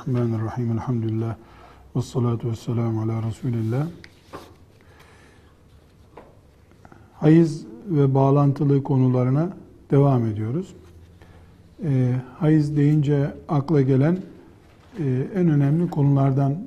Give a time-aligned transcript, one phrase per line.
[0.00, 0.72] Bismillahirrahmanirrahim.
[0.72, 1.36] Elhamdülillah.
[1.96, 3.86] Ve salatu ve selamu ala Resulillah.
[7.14, 9.56] Hayız ve bağlantılı konularına
[9.90, 10.74] devam ediyoruz.
[11.84, 14.18] E, hayız deyince akla gelen
[14.98, 16.58] e, en önemli konulardan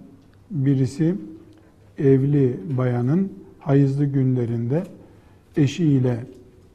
[0.51, 1.15] birisi
[1.97, 4.83] evli bayanın hayızlı günlerinde
[5.57, 6.25] eşiyle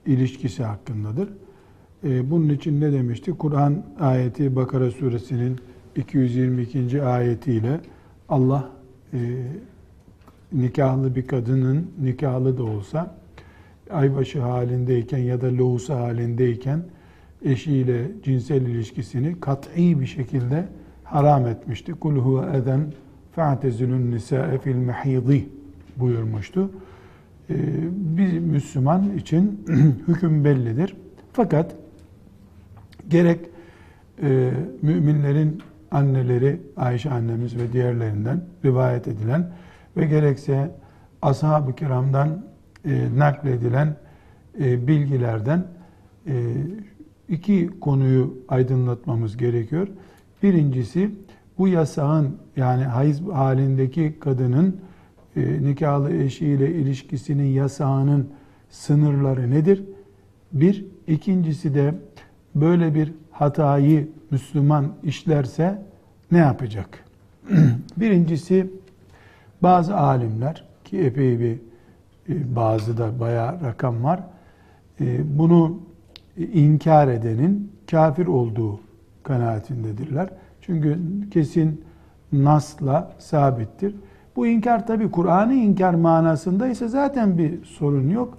[0.07, 1.29] ilişkisi hakkındadır.
[2.05, 3.33] E, bunun için ne demişti?
[3.33, 5.61] Kur'an ayeti Bakara suresinin
[5.99, 7.03] 222.
[7.03, 7.81] ayetiyle
[8.29, 8.71] Allah
[9.13, 9.19] e,
[10.53, 13.15] nikahlı bir kadının nikahlı da olsa
[13.91, 16.83] aybaşı halindeyken ya da lohusa halindeyken
[17.45, 20.69] eşiyle cinsel ilişkisini kat'i bir şekilde
[21.05, 21.93] haram etmişti.
[21.93, 22.93] Kul huve eden
[23.33, 25.49] fe'tezilun nisa'e fil mehidi
[25.97, 26.71] buyurmuştu.
[27.51, 27.55] Ee,
[27.93, 29.65] bir Müslüman için
[30.09, 30.97] hüküm bellidir.
[31.33, 31.77] Fakat
[33.09, 33.41] gerek
[34.23, 39.51] e, müminlerin anneleri Ayşe annemiz ve diğerlerinden rivayet edilen
[39.97, 40.71] ve gerekse
[41.23, 42.45] ashab-ı kiramdan
[42.85, 43.97] e, nakledilen
[44.61, 45.67] e, bilgilerden
[46.27, 46.35] e,
[47.29, 49.89] iki konuyu aydınlatmamız gerekiyor.
[50.43, 51.11] Birincisi
[51.59, 54.81] bu yasağın yani hayız halindeki kadının
[55.37, 58.29] e, nikahlı eşiyle ilişkisinin yasağının
[58.71, 59.85] sınırları nedir?
[60.53, 60.87] Bir.
[61.07, 61.95] ikincisi de
[62.55, 65.83] böyle bir hatayı Müslüman işlerse
[66.33, 67.05] ne yapacak?
[67.97, 68.71] Birincisi
[69.63, 71.59] bazı alimler ki epey bir
[72.29, 74.21] e, bazı da bayağı rakam var.
[75.01, 75.81] E, bunu
[76.37, 78.81] inkar edenin kafir olduğu
[79.23, 80.29] kanaatindedirler.
[80.61, 80.99] Çünkü
[81.31, 81.85] kesin
[82.33, 83.95] nasla sabittir.
[84.37, 88.39] Bu inkar tabi Kur'an'ı inkar manasında ise zaten bir sorun yok.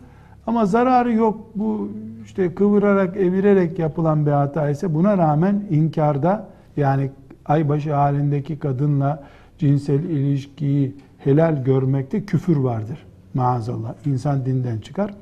[0.50, 1.46] Ama zararı yok.
[1.56, 1.90] Bu
[2.26, 7.12] işte kıvırarak, evirerek yapılan bir hata ise buna rağmen inkarda yani
[7.46, 9.24] aybaşı halindeki kadınla
[9.58, 13.06] cinsel ilişkiyi helal görmekte küfür vardır.
[13.34, 13.94] Maazallah.
[14.06, 15.14] İnsan dinden çıkar.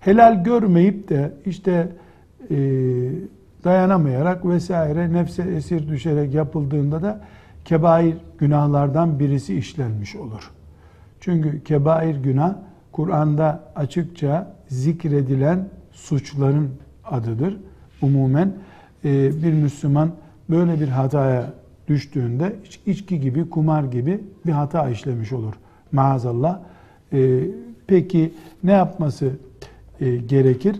[0.00, 1.88] Helal görmeyip de işte
[2.50, 2.56] e,
[3.64, 7.20] dayanamayarak vesaire nefse esir düşerek yapıldığında da
[7.64, 10.50] kebair günahlardan birisi işlenmiş olur.
[11.20, 12.54] Çünkü kebair günah
[12.92, 16.70] Kur'an'da açıkça zikredilen suçların
[17.04, 17.56] adıdır.
[18.02, 18.52] Umumen
[19.04, 20.10] e, bir Müslüman
[20.50, 21.52] böyle bir hataya
[21.88, 22.56] düştüğünde
[22.86, 25.54] içki gibi, kumar gibi bir hata işlemiş olur.
[25.92, 26.60] Maazallah.
[27.12, 27.40] E,
[27.86, 28.34] peki
[28.64, 29.30] ne yapması
[30.00, 30.76] e, gerekir?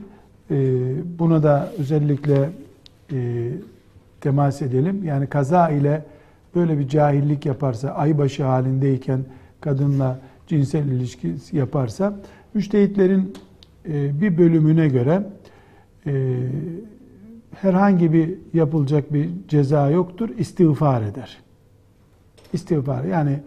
[1.18, 2.50] Buna da özellikle
[4.20, 5.04] temas edelim.
[5.04, 6.04] Yani kaza ile
[6.54, 9.20] böyle bir cahillik yaparsa, aybaşı halindeyken
[9.60, 10.18] kadınla
[10.50, 12.14] cinsel ilişki yaparsa,
[12.54, 13.32] müştehitlerin
[13.86, 15.22] bir bölümüne göre
[17.54, 20.28] herhangi bir yapılacak bir ceza yoktur.
[20.38, 21.38] İstiğfar eder.
[22.52, 23.38] İstiğfar yani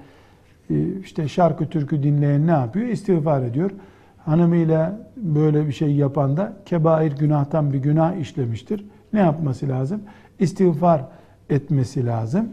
[0.69, 2.87] e, işte şarkı türkü dinleyen ne yapıyor?
[2.87, 3.71] İstiğfar ediyor.
[4.17, 8.85] Hanımıyla böyle bir şey yapan da kebair günahtan bir günah işlemiştir.
[9.13, 10.01] Ne yapması lazım?
[10.39, 11.05] İstiğfar
[11.49, 12.49] etmesi lazım.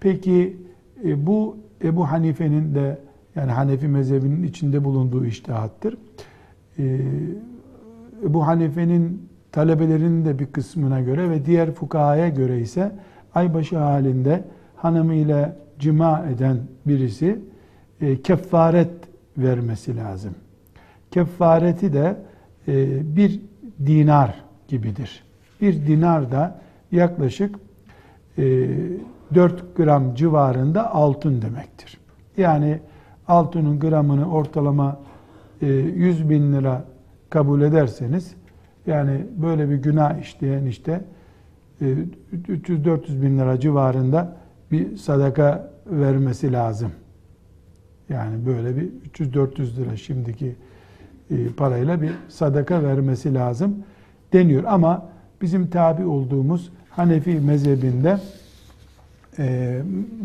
[0.00, 0.56] Peki
[1.04, 2.98] e, bu Ebu Hanife'nin de
[3.36, 5.96] yani Hanefi mezhebinin içinde bulunduğu iştihattır.
[6.78, 6.98] E,
[8.24, 12.92] Ebu Hanife'nin talebelerinin de bir kısmına göre ve diğer fukahaya göre ise
[13.34, 14.44] aybaşı halinde
[14.76, 17.38] hanımıyla cima eden birisi
[18.00, 18.90] e, kefaret
[19.38, 20.34] vermesi lazım.
[21.10, 22.16] Kefareti de
[22.68, 23.40] e, bir
[23.86, 25.24] dinar gibidir.
[25.60, 26.60] Bir dinar da
[26.92, 27.56] yaklaşık
[28.38, 28.68] e,
[29.34, 31.98] 4 gram civarında altın demektir.
[32.36, 32.80] Yani
[33.30, 35.00] altının gramını ortalama
[35.62, 36.84] e, 100 bin lira
[37.30, 38.34] kabul ederseniz
[38.86, 41.04] yani böyle bir günah işleyen işte
[41.82, 44.36] 300-400 e, bin lira civarında
[44.72, 46.92] bir sadaka vermesi lazım.
[48.08, 50.56] Yani böyle bir 300-400 lira şimdiki
[51.30, 53.76] e, parayla bir sadaka vermesi lazım
[54.32, 54.64] deniyor.
[54.64, 55.08] Ama
[55.42, 58.18] bizim tabi olduğumuz Hanefi mezhebinde
[59.38, 59.78] e,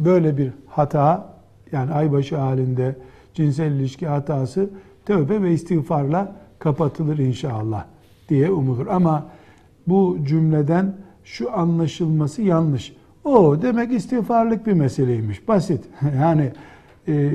[0.06, 1.35] böyle bir hata
[1.75, 2.95] yani aybaşı halinde
[3.33, 4.69] cinsel ilişki hatası
[5.06, 7.86] tövbe ve istiğfarla kapatılır inşallah
[8.30, 8.88] diye umulur.
[8.88, 9.25] Ama
[9.88, 12.95] bu cümleden şu anlaşılması yanlış.
[13.24, 15.48] O demek istiğfarlık bir meseleymiş.
[15.48, 15.86] Basit.
[16.22, 16.51] yani
[17.07, 17.31] e,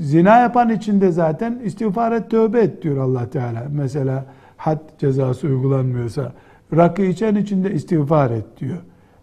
[0.00, 3.66] zina yapan içinde zaten istiğfar et, tövbe et diyor allah Teala.
[3.70, 4.24] Mesela
[4.56, 6.32] had cezası uygulanmıyorsa
[6.76, 8.78] rakı içen içinde istiğfar et diyor.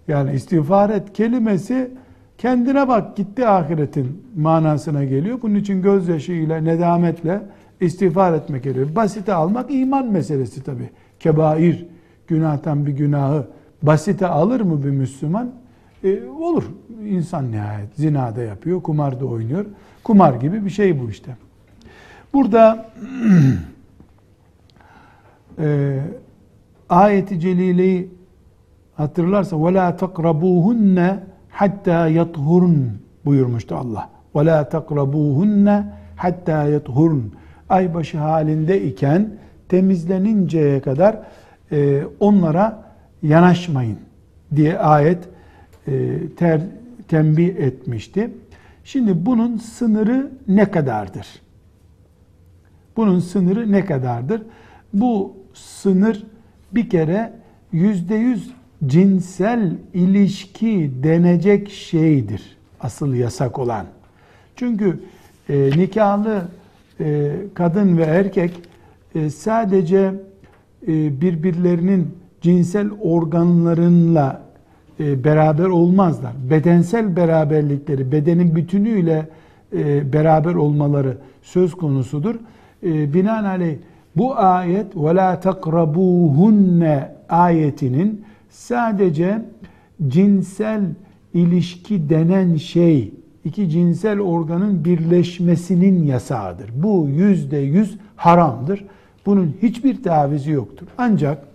[0.08, 1.92] Yani istiğfar et kelimesi
[2.39, 5.39] kendine bak gitti ahiretin manasına geliyor.
[5.43, 7.43] Bunun için gözyaşıyla, nedametle
[7.81, 8.97] istiğfar etmek gerekiyor.
[8.97, 10.91] Basite almak iman meselesi tabi.
[11.21, 11.87] Kebair,
[12.27, 13.47] günahtan bir günahı
[13.83, 15.51] basite alır mı bir Müslüman?
[16.05, 16.65] E, olur.
[17.05, 19.67] İnsan nihayet zinada yapıyor, kumarda oynuyor.
[20.05, 21.37] Kumar gibi bir şey bu işte.
[22.33, 22.87] Burada
[25.59, 25.99] e,
[26.89, 28.11] ayeti celileyi
[28.95, 31.17] hatırlarsa وَلَا تَقْرَبُوهُنَّ
[31.56, 32.92] hatta yathurun
[33.26, 34.10] buyurmuştu Allah.
[34.36, 35.84] Ve la takrabuhunne
[36.16, 37.34] hatta yathurun.
[37.70, 39.30] Aybaşı halinde iken
[39.70, 41.20] temizleninceye kadar
[41.72, 42.84] e, onlara
[43.24, 43.98] yanaşmayın
[44.56, 45.24] diye ayet
[45.88, 46.62] e, ter,
[47.08, 48.32] tembih etmişti.
[48.84, 51.28] Şimdi bunun sınırı ne kadardır?
[52.98, 54.42] Bunun sınırı ne kadardır?
[54.94, 56.24] Bu sınır
[56.72, 57.34] bir kere
[57.72, 58.52] yüzde yüz
[58.87, 62.57] cinsel ilişki denecek şeydir.
[62.81, 63.87] Asıl yasak olan.
[64.57, 65.01] Çünkü
[65.49, 66.43] e, nikahlı
[67.01, 68.53] e, kadın ve erkek
[69.15, 70.15] e, sadece
[70.89, 72.09] e, birbirlerinin
[72.41, 74.43] cinsel organlarınla
[75.01, 76.33] e, beraber olmazlar.
[76.51, 79.29] Bedensel beraberlikleri, bedenin bütünüyle
[79.73, 82.35] e, beraber olmaları söz konusudur.
[82.83, 83.77] E, binaenaleyh
[84.17, 88.25] bu ayet وَلَا تَقْرَبُوهُنَّ ayetinin
[88.56, 89.42] sadece
[90.08, 90.82] cinsel
[91.34, 93.14] ilişki denen şey,
[93.46, 96.70] iki cinsel organın birleşmesinin yasağıdır.
[96.76, 98.86] Bu yüzde yüz haramdır.
[99.26, 100.88] Bunun hiçbir tavizi yoktur.
[100.98, 101.48] Ancak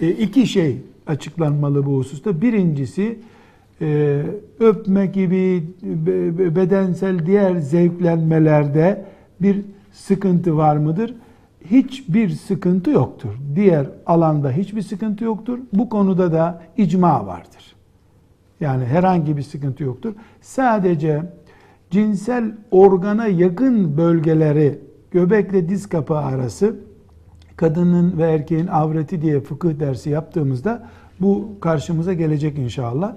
[0.00, 0.76] e, iki şey
[1.06, 2.40] açıklanmalı bu hususta.
[2.40, 3.18] Birincisi
[3.80, 4.22] e,
[4.60, 5.64] öpme gibi
[6.56, 9.04] bedensel diğer zevklenmelerde
[9.42, 9.60] bir
[9.92, 11.14] sıkıntı var mıdır?
[11.70, 13.34] Hiçbir sıkıntı yoktur.
[13.54, 15.58] Diğer alanda hiçbir sıkıntı yoktur.
[15.72, 17.74] Bu konuda da icma vardır.
[18.60, 20.14] Yani herhangi bir sıkıntı yoktur.
[20.40, 21.22] Sadece
[21.90, 24.78] cinsel organa yakın bölgeleri
[25.10, 26.76] göbekle diz kapağı arası
[27.56, 30.88] kadının ve erkeğin avreti diye fıkıh dersi yaptığımızda
[31.20, 33.16] bu karşımıza gelecek inşallah.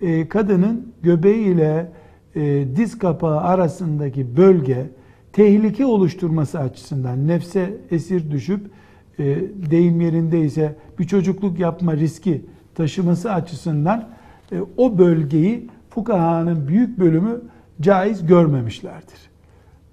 [0.00, 1.92] Ee, kadının göbeği ile
[2.34, 4.90] e, diz kapağı arasındaki bölge
[5.36, 8.70] tehlike oluşturması açısından nefse esir düşüp
[9.18, 9.24] e,
[9.70, 12.44] deyim yerindeyse bir çocukluk yapma riski
[12.74, 14.08] taşıması açısından
[14.52, 17.40] e, o bölgeyi fukahanın büyük bölümü
[17.80, 19.18] caiz görmemişlerdir.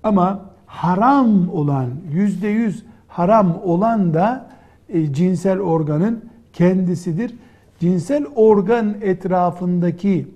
[0.03, 4.49] Ama haram olan yüzde yüz haram olan da
[4.89, 7.33] e, cinsel organın kendisidir.
[7.79, 10.27] Cinsel organ etrafındaki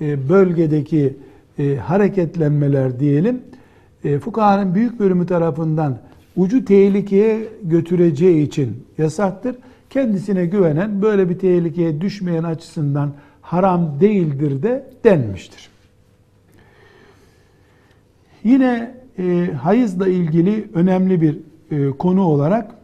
[0.00, 1.16] e, bölgedeki
[1.58, 3.42] e, hareketlenmeler diyelim
[4.04, 5.98] e, fukahanın büyük bölümü tarafından
[6.36, 9.56] ucu tehlikeye götüreceği için yasaktır.
[9.90, 13.12] Kendisine güvenen böyle bir tehlikeye düşmeyen açısından
[13.42, 15.68] haram değildir de denmiştir.
[18.44, 21.38] Yine e, hayızla ilgili önemli bir
[21.70, 22.74] e, konu olarak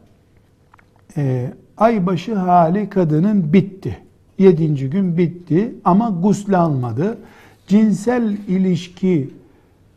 [1.17, 3.99] e, aybaşı hali kadının bitti.
[4.39, 7.19] Yedinci gün bitti ama gusle almadı.
[7.67, 9.31] Cinsel ilişki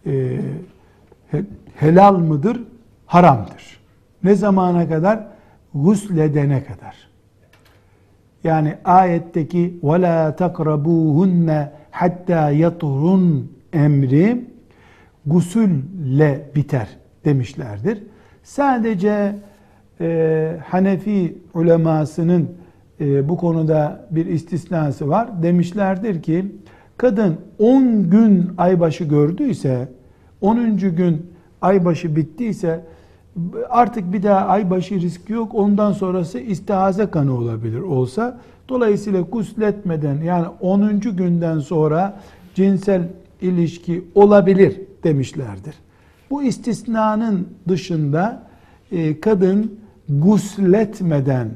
[0.05, 0.39] e,
[1.75, 2.62] helal mıdır?
[3.06, 3.80] Haramdır.
[4.25, 5.26] Ne zamana kadar?
[5.75, 6.96] Gusledene kadar.
[8.44, 14.44] Yani ayetteki وَلَا تَقْرَبُوهُنَّ hatta yaturun emri
[15.26, 16.88] gusülle biter
[17.25, 18.02] demişlerdir.
[18.42, 19.35] Sadece
[20.00, 22.50] e, Hanefi ulemasının
[23.00, 25.42] e, bu konuda bir istisnası var.
[25.42, 26.46] Demişlerdir ki
[26.96, 29.88] kadın 10 gün aybaşı gördüyse
[30.41, 30.77] 10.
[30.77, 31.31] gün
[31.62, 32.86] aybaşı bittiyse
[33.69, 35.55] artık bir daha aybaşı riski yok.
[35.55, 38.39] Ondan sonrası istihaze kanı olabilir olsa.
[38.69, 41.00] Dolayısıyla gusletmeden yani 10.
[41.00, 42.19] günden sonra
[42.55, 43.01] cinsel
[43.41, 45.75] ilişki olabilir demişlerdir.
[46.29, 48.43] Bu istisnanın dışında
[48.91, 49.79] e, kadın
[50.10, 51.50] gusletmeden,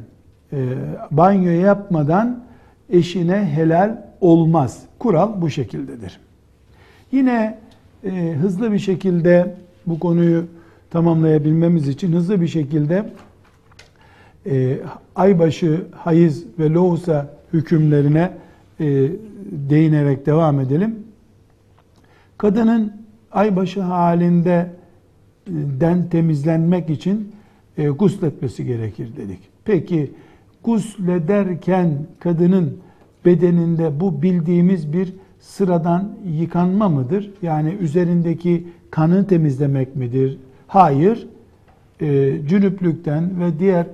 [0.53, 0.67] e,
[1.11, 2.43] banyo yapmadan
[2.89, 4.83] eşine helal olmaz.
[4.99, 6.19] Kural bu şekildedir.
[7.11, 7.59] Yine
[8.05, 10.45] e, hızlı bir şekilde bu konuyu
[10.89, 13.09] tamamlayabilmemiz için hızlı bir şekilde
[14.45, 14.77] e,
[15.15, 18.31] aybaşı, hayız ve lohusa hükümlerine
[18.79, 18.85] e,
[19.51, 20.95] değinerek devam edelim.
[22.37, 22.93] Kadının
[23.31, 24.71] aybaşı halinde
[25.47, 27.31] e, den temizlenmek için
[27.77, 29.39] e, gusletmesi gerekir dedik.
[29.65, 30.11] Peki
[30.63, 32.77] guslederken kadının
[33.25, 35.13] bedeninde bu bildiğimiz bir
[35.45, 37.31] sıradan yıkanma mıdır?
[37.41, 40.37] Yani üzerindeki kanı temizlemek midir?
[40.67, 41.27] Hayır.
[42.01, 43.87] E, cünüplükten ve diğer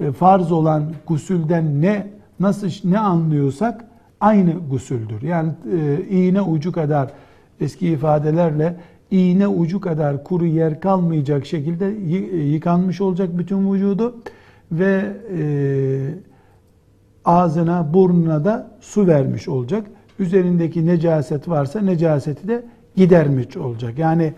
[0.00, 2.06] e, farz olan gusülden ne
[2.40, 3.84] nasıl ne anlıyorsak
[4.20, 5.22] aynı gusüldür.
[5.22, 7.10] Yani e, iğne ucu kadar
[7.60, 8.76] eski ifadelerle
[9.10, 11.86] iğne ucu kadar kuru yer kalmayacak şekilde
[12.36, 14.16] yıkanmış olacak bütün vücudu
[14.72, 15.40] ve e,
[17.24, 19.86] ağzına burnuna da su vermiş olacak.
[20.18, 22.64] Üzerindeki necaset varsa necaseti de
[22.96, 23.98] gidermiş olacak.
[23.98, 24.32] Yani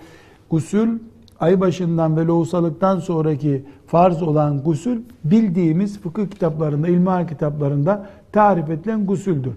[0.50, 0.98] gusül
[1.40, 9.06] ay başından ve lohusalıktan sonraki farz olan gusül bildiğimiz fıkıh kitaplarında, ilmihal kitaplarında tarif edilen
[9.06, 9.52] gusüldür.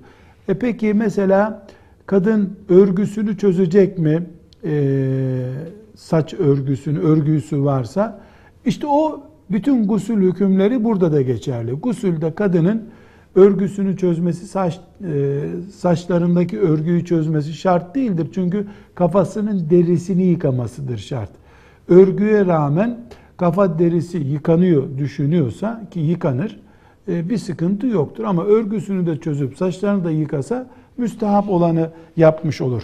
[0.48, 1.68] E peki mesela
[2.06, 4.24] kadın örgüsünü çözecek mi?
[4.64, 5.50] Ee,
[5.96, 8.22] saç örgüsünü, örgüsü varsa
[8.66, 9.22] işte o
[9.52, 11.72] bütün gusül hükümleri burada da geçerli.
[11.72, 12.84] Gusülde kadının
[13.36, 15.42] örgüsünü çözmesi, saç, e,
[15.76, 18.28] saçlarındaki örgüyü çözmesi şart değildir.
[18.34, 21.30] Çünkü kafasının derisini yıkamasıdır şart.
[21.90, 22.98] Örgüye rağmen
[23.38, 26.60] kafa derisi yıkanıyor düşünüyorsa ki yıkanır
[27.08, 28.24] e, bir sıkıntı yoktur.
[28.24, 30.68] Ama örgüsünü de çözüp saçlarını da yıkasa
[30.98, 32.84] müstehap olanı yapmış olur.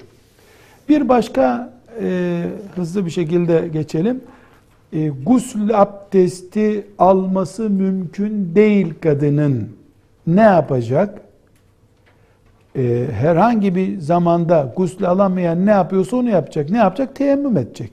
[0.90, 4.22] Bir başka e, hızlı bir şekilde geçelim.
[4.94, 9.70] E, gusül abdesti alması mümkün değil kadının.
[10.28, 11.22] Ne yapacak?
[12.76, 16.70] E, herhangi bir zamanda gusül alamayan ne yapıyorsa onu yapacak.
[16.70, 17.16] Ne yapacak?
[17.16, 17.92] Teyemmüm edecek.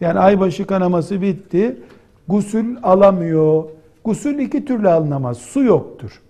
[0.00, 1.76] Yani aybaşı kanaması bitti.
[2.28, 3.64] Gusül alamıyor.
[4.04, 5.38] Gusül iki türlü alınamaz.
[5.38, 6.22] Su yoktur.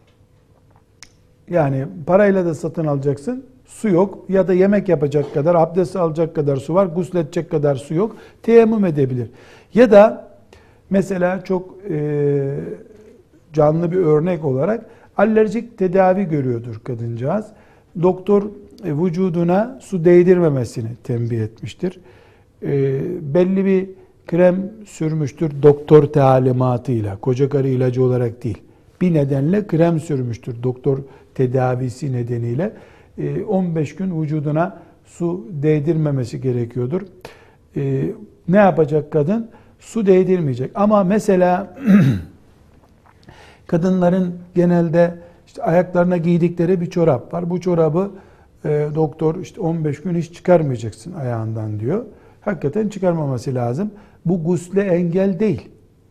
[1.50, 3.44] Yani parayla da satın alacaksın.
[3.66, 4.24] Su yok.
[4.28, 6.86] Ya da yemek yapacak kadar, abdest alacak kadar su var.
[6.86, 8.16] Gusledecek kadar su yok.
[8.42, 9.30] Teyemmüm edebilir.
[9.74, 10.28] Ya da
[10.90, 12.60] mesela çok e,
[13.54, 17.46] canlı bir örnek olarak alerjik tedavi görüyordur kadıncağız.
[18.02, 18.42] Doktor
[18.84, 22.00] e, vücuduna su değdirmemesini tembih etmiştir.
[22.62, 23.00] E,
[23.34, 23.88] belli bir
[24.26, 28.58] krem sürmüştür doktor talimatıyla, koca karı ilacı olarak değil.
[29.00, 30.98] Bir nedenle krem sürmüştür doktor
[31.34, 32.72] tedavisi nedeniyle.
[33.48, 37.02] 15 e, gün vücuduna su değdirmemesi gerekiyordur.
[38.48, 39.50] Ne yapacak kadın?
[39.80, 40.70] Su değdirmeyecek.
[40.74, 41.76] Ama mesela
[43.66, 45.14] kadınların genelde
[45.46, 47.50] işte ayaklarına giydikleri bir çorap var.
[47.50, 48.10] Bu çorabı
[48.64, 52.04] e, doktor işte 15 gün hiç çıkarmayacaksın ayağından diyor.
[52.40, 53.90] Hakikaten çıkarmaması lazım.
[54.26, 55.68] Bu gusle engel değil.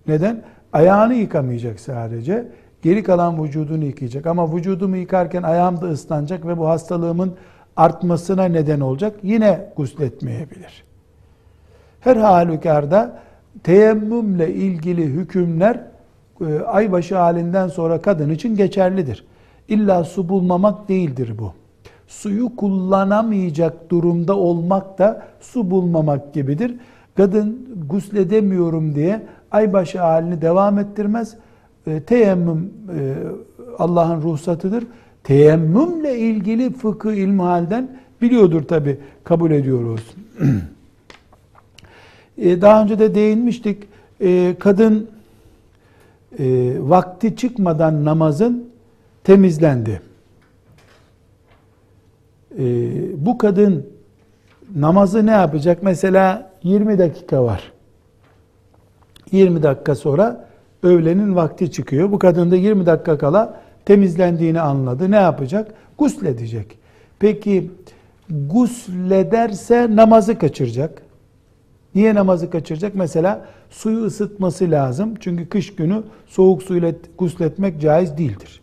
[0.07, 0.43] Neden?
[0.73, 2.47] Ayağını yıkamayacak sadece.
[2.81, 4.25] Geri kalan vücudunu yıkayacak.
[4.25, 7.33] Ama vücudumu yıkarken ayağım da ıslanacak ve bu hastalığımın
[7.75, 9.15] artmasına neden olacak.
[9.23, 10.83] Yine gusletmeyebilir.
[11.99, 13.19] Her halükarda
[13.63, 15.92] teyemmümle ilgili hükümler
[16.67, 19.25] aybaşı halinden sonra kadın için geçerlidir.
[19.67, 21.53] İlla su bulmamak değildir bu.
[22.07, 26.75] Suyu kullanamayacak durumda olmak da su bulmamak gibidir.
[27.17, 29.21] Kadın gusledemiyorum diye
[29.51, 31.35] aybaşı halini devam ettirmez.
[31.87, 33.13] E, teyemmüm e,
[33.79, 34.83] Allah'ın ruhsatıdır.
[35.23, 40.15] Teyemmümle ilgili fıkıh ilmihalden biliyordur tabi kabul ediyoruz.
[42.37, 43.83] e, daha önce de değinmiştik.
[44.21, 45.09] E, kadın
[46.39, 48.69] e, vakti çıkmadan namazın
[49.23, 50.01] temizlendi.
[52.59, 52.65] E,
[53.25, 53.87] bu kadın
[54.75, 55.83] namazı ne yapacak?
[55.83, 57.71] Mesela 20 dakika var.
[59.31, 60.45] 20 dakika sonra
[60.83, 62.11] öğlenin vakti çıkıyor.
[62.11, 65.11] Bu kadın da 20 dakika kala temizlendiğini anladı.
[65.11, 65.73] Ne yapacak?
[65.97, 66.77] Gusledecek.
[67.19, 67.71] Peki
[68.29, 71.02] guslederse namazı kaçıracak.
[71.95, 72.95] Niye namazı kaçıracak?
[72.95, 75.13] Mesela suyu ısıtması lazım.
[75.19, 78.61] Çünkü kış günü soğuk suyla gusletmek caiz değildir.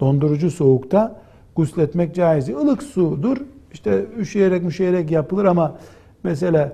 [0.00, 1.20] Dondurucu soğukta
[1.56, 2.58] gusletmek caiz değil.
[2.58, 3.36] Ilık sudur.
[3.72, 5.78] İşte üşüyerek müşeyerek yapılır ama
[6.24, 6.72] mesela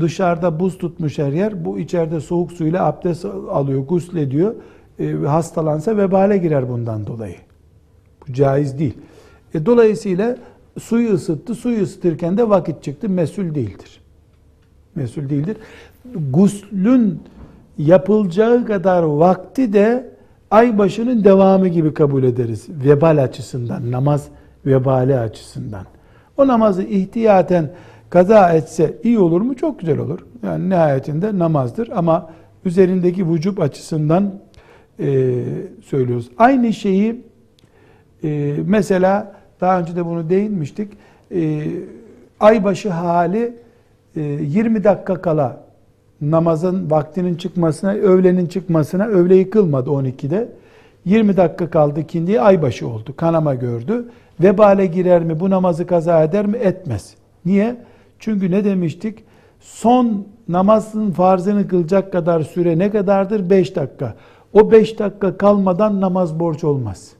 [0.00, 1.64] dışarıda buz tutmuş her yer.
[1.64, 4.54] Bu içeride soğuk suyla abdest alıyor, guslediyor.
[4.98, 7.36] E, hastalansa vebale girer bundan dolayı.
[8.28, 8.94] Bu caiz değil.
[9.54, 10.36] E, dolayısıyla
[10.78, 11.54] suyu ısıttı.
[11.54, 13.08] Suyu ısıtırken de vakit çıktı.
[13.08, 13.97] Mesul değildir.
[14.94, 15.56] Mesul değildir.
[16.30, 17.20] Guslün
[17.78, 20.10] yapılacağı kadar vakti de
[20.50, 22.66] ay başının devamı gibi kabul ederiz.
[22.68, 24.28] Vebal açısından, namaz
[24.66, 25.84] vebali açısından.
[26.36, 27.70] O namazı ihtiyaten
[28.10, 29.56] kaza etse iyi olur mu?
[29.56, 30.18] Çok güzel olur.
[30.42, 32.30] Yani nihayetinde namazdır ama
[32.64, 34.34] üzerindeki vücub açısından
[35.00, 35.34] e,
[35.84, 36.30] söylüyoruz.
[36.38, 37.22] Aynı şeyi
[38.24, 40.92] e, mesela daha önce de bunu değinmiştik.
[41.34, 41.66] E,
[42.40, 43.54] aybaşı hali
[44.20, 45.60] 20 dakika kala
[46.20, 50.48] namazın vaktinin çıkmasına, öğlenin çıkmasına, öğle yıkılmadı 12'de.
[51.04, 53.16] 20 dakika kaldı kindiye aybaşı oldu.
[53.16, 54.04] Kanama gördü.
[54.40, 55.40] Vebale girer mi?
[55.40, 56.56] Bu namazı kaza eder mi?
[56.56, 57.14] Etmez.
[57.44, 57.76] Niye?
[58.18, 59.24] Çünkü ne demiştik?
[59.60, 63.50] Son namazın farzını kılacak kadar süre ne kadardır?
[63.50, 64.14] 5 dakika.
[64.52, 67.12] O 5 dakika kalmadan namaz borç olmaz.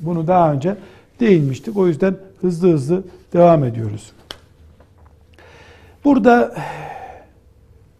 [0.00, 0.76] Bunu daha önce
[1.20, 1.76] değinmiştik.
[1.76, 4.12] O yüzden hızlı hızlı devam ediyoruz.
[6.04, 6.54] Burada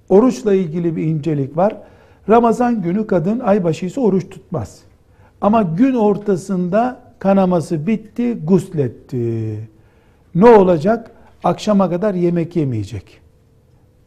[0.08, 1.76] oruçla ilgili bir incelik var.
[2.28, 4.80] Ramazan günü kadın aybaşı ise oruç tutmaz.
[5.40, 9.58] Ama gün ortasında kanaması bitti, gusletti.
[10.34, 11.10] Ne olacak?
[11.44, 13.20] Akşama kadar yemek yemeyecek.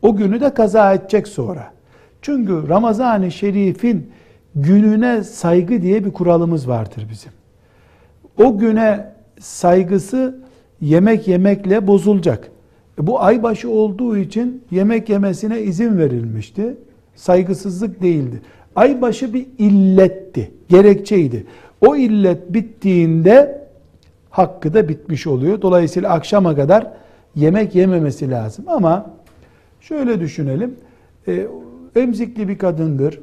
[0.01, 1.73] O günü de kaza edecek sonra.
[2.21, 4.11] Çünkü Ramazan-ı Şerif'in
[4.55, 7.31] gününe saygı diye bir kuralımız vardır bizim.
[8.43, 10.39] O güne saygısı
[10.81, 12.51] yemek yemekle bozulacak.
[12.99, 16.77] E bu aybaşı olduğu için yemek yemesine izin verilmişti.
[17.15, 18.41] Saygısızlık değildi.
[18.75, 21.45] Aybaşı bir illetti, gerekçeydi.
[21.81, 23.61] O illet bittiğinde
[24.29, 25.61] hakkı da bitmiş oluyor.
[25.61, 26.91] Dolayısıyla akşama kadar
[27.35, 28.65] yemek yememesi lazım.
[28.67, 29.11] Ama
[29.81, 30.75] şöyle düşünelim.
[31.27, 31.47] E,
[31.95, 33.19] emzikli bir kadındır.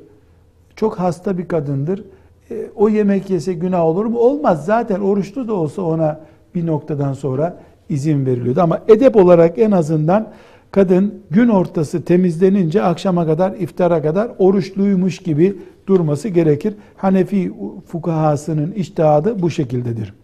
[0.77, 2.05] Çok hasta bir kadındır.
[2.51, 4.19] E, o yemek yese günah olur mu?
[4.19, 4.65] Olmaz.
[4.65, 6.21] Zaten oruçlu da olsa ona
[6.55, 7.59] bir noktadan sonra
[7.89, 8.61] izin veriliyordu.
[8.61, 10.29] Ama edep olarak en azından
[10.71, 16.75] kadın gün ortası temizlenince akşama kadar, iftara kadar oruçluymuş gibi durması gerekir.
[16.97, 17.53] Hanefi
[17.87, 20.15] fukahasının iştihadı bu şekildedir.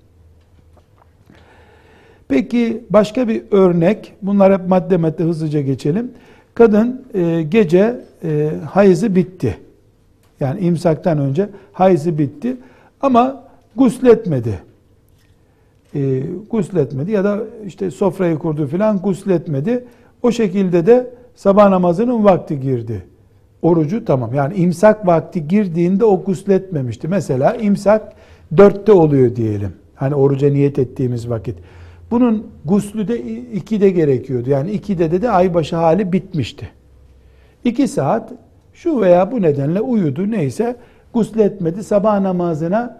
[2.28, 6.10] Peki başka bir örnek, bunlar hep madde madde hızlıca geçelim.
[6.54, 9.58] Kadın e, gece e, hayızı bitti.
[10.40, 12.56] Yani imsaktan önce hayızı bitti
[13.00, 13.44] ama
[13.76, 14.67] gusletmedi.
[15.94, 19.84] E, gusletmedi ya da işte sofrayı kurdu filan gusletmedi.
[20.22, 23.02] O şekilde de sabah namazının vakti girdi.
[23.62, 24.34] Orucu tamam.
[24.34, 27.08] Yani imsak vakti girdiğinde o gusletmemişti.
[27.08, 28.12] Mesela imsak
[28.56, 29.72] dörtte oluyor diyelim.
[29.94, 31.56] Hani oruca niyet ettiğimiz vakit.
[32.10, 34.50] Bunun guslü de ikide gerekiyordu.
[34.50, 36.68] Yani ikide de de aybaşı hali bitmişti.
[37.64, 38.32] İki saat
[38.72, 40.76] şu veya bu nedenle uyudu neyse
[41.12, 41.84] gusletmedi.
[41.84, 42.98] Sabah namazına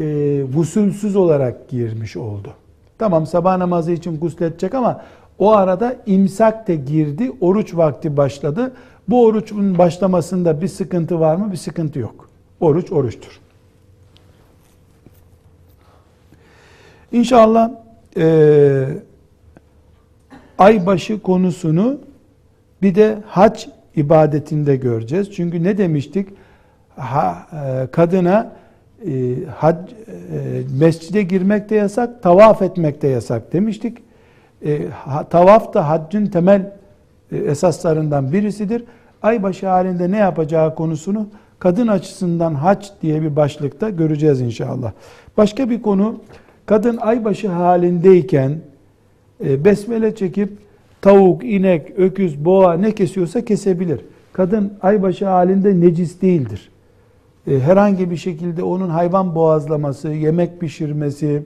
[0.00, 2.52] e, gusülsüz olarak girmiş oldu.
[2.98, 5.02] Tamam sabah namazı için gusledecek ama
[5.38, 8.72] o arada imsak da girdi, oruç vakti başladı.
[9.08, 11.52] Bu orucun başlamasında bir sıkıntı var mı?
[11.52, 12.28] Bir sıkıntı yok.
[12.60, 13.40] Oruç oruçtur.
[17.12, 17.70] İnşallah
[18.16, 18.88] e,
[20.58, 21.98] aybaşı konusunu
[22.82, 25.32] bir de hac ibadetinde göreceğiz.
[25.32, 26.28] Çünkü ne demiştik?
[26.96, 28.52] Ha, e, kadına
[29.06, 33.98] e, hac, e, mescide girmek de yasak, tavaf etmek de yasak demiştik.
[34.64, 36.72] E, ha, tavaf da haccın temel
[37.32, 38.84] e, esaslarından birisidir.
[39.22, 41.26] Aybaşı halinde ne yapacağı konusunu
[41.58, 44.92] kadın açısından hac diye bir başlıkta göreceğiz inşallah.
[45.36, 46.20] Başka bir konu
[46.66, 48.58] kadın aybaşı halindeyken
[49.44, 50.52] e, besmele çekip
[51.02, 54.00] tavuk, inek, öküz, boğa ne kesiyorsa kesebilir.
[54.32, 56.70] Kadın aybaşı halinde necis değildir.
[57.46, 61.42] E, herhangi bir şekilde onun hayvan boğazlaması, yemek pişirmesi,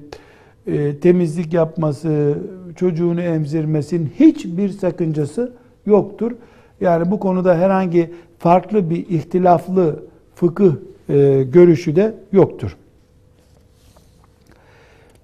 [0.66, 2.38] e, temizlik yapması,
[2.76, 5.52] çocuğunu emzirmesinin hiçbir sakıncası
[5.86, 6.32] yoktur.
[6.80, 10.72] Yani bu konuda herhangi farklı bir ihtilaflı fıkıh
[11.08, 12.76] e, görüşü de yoktur.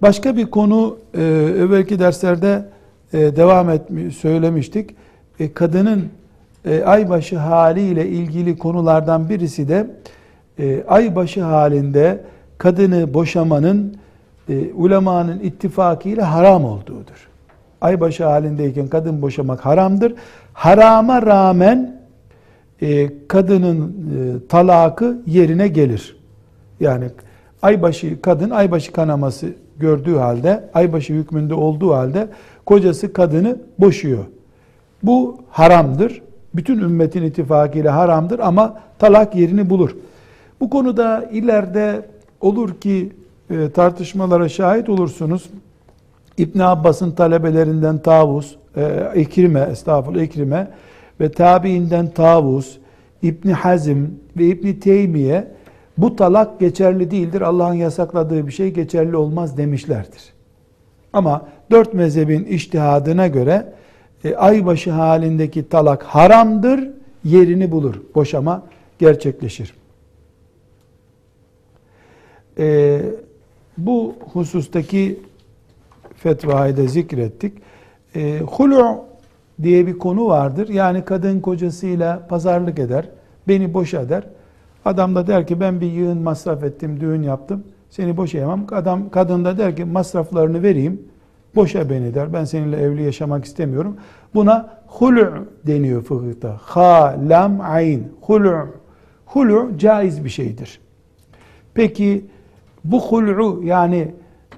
[0.01, 1.23] Başka bir konu e,
[1.57, 2.65] evvelki derslerde
[3.13, 4.95] devam etmiş söylemiştik.
[5.53, 6.09] Kadının
[6.65, 9.87] e, aybaşı haliyle ilgili konulardan birisi de
[10.59, 12.23] e, aybaşı halinde
[12.57, 13.97] kadını boşamanın
[14.49, 17.27] e, ulemanın ittifakıyla haram olduğudur.
[17.81, 20.13] Aybaşı halindeyken kadın boşamak haramdır.
[20.53, 22.01] Harama rağmen
[22.81, 26.17] e, kadının e, talakı yerine gelir.
[26.79, 27.05] Yani
[27.61, 29.47] aybaşı kadın aybaşı kanaması
[29.79, 32.27] gördüğü halde, aybaşı hükmünde olduğu halde
[32.65, 34.25] kocası kadını boşuyor.
[35.03, 36.21] Bu haramdır.
[36.55, 39.95] Bütün ümmetin ittifakıyla haramdır ama talak yerini bulur.
[40.59, 42.05] Bu konuda ileride
[42.41, 43.13] olur ki
[43.49, 45.49] e, tartışmalara şahit olursunuz.
[46.37, 50.67] İbn Abbas'ın talebelerinden Tavus, e, İkrime, estağfurullah İkrime
[51.19, 52.77] ve tabiinden Tavus,
[53.21, 54.05] İbn Hazm
[54.37, 55.47] ve İbn Teymiye
[55.97, 57.41] bu talak geçerli değildir.
[57.41, 60.33] Allah'ın yasakladığı bir şey geçerli olmaz demişlerdir.
[61.13, 63.73] Ama dört mezhebin iştihadına göre
[64.23, 66.89] e, aybaşı halindeki talak haramdır,
[67.23, 67.95] yerini bulur.
[68.15, 68.63] Boşama
[68.99, 69.73] gerçekleşir.
[72.59, 72.99] E,
[73.77, 75.19] bu husustaki
[76.15, 77.53] fetvayı da zikrettik.
[78.15, 79.05] E, hulu
[79.63, 80.69] diye bir konu vardır.
[80.69, 83.09] Yani kadın kocasıyla pazarlık eder,
[83.47, 84.23] beni boşa der.
[84.85, 87.63] Adam da der ki ben bir yığın masraf ettim, düğün yaptım.
[87.89, 88.65] Seni boşayamam.
[88.71, 91.01] Adam kadın da der ki masraflarını vereyim.
[91.55, 92.33] Boşa beni der.
[92.33, 93.97] Ben seninle evli yaşamak istemiyorum.
[94.33, 95.27] Buna hulu
[95.67, 96.57] deniyor fıkıhta.
[96.61, 98.03] Ha, lam, ayn.
[98.21, 98.67] Hulu.
[99.25, 100.79] Hulu caiz bir şeydir.
[101.73, 102.25] Peki
[102.91, 104.11] bu hulu yani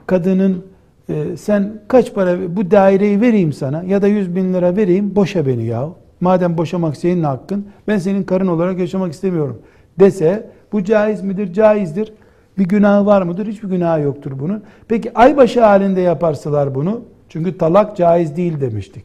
[0.08, 0.66] kadının
[1.10, 5.48] e, sen kaç para bu daireyi vereyim sana ya da yüz bin lira vereyim boşa
[5.48, 5.90] beni ya.
[6.22, 9.62] Madem boşamak senin hakkın ben senin karın olarak yaşamak istemiyorum
[10.00, 11.54] dese bu caiz midir?
[11.54, 12.14] Caizdir.
[12.58, 13.48] Bir günahı var mıdır?
[13.48, 14.64] Hiçbir günahı yoktur bunun.
[14.88, 19.04] Peki aybaşı halinde yaparsalar bunu, çünkü talak caiz değil demiştik.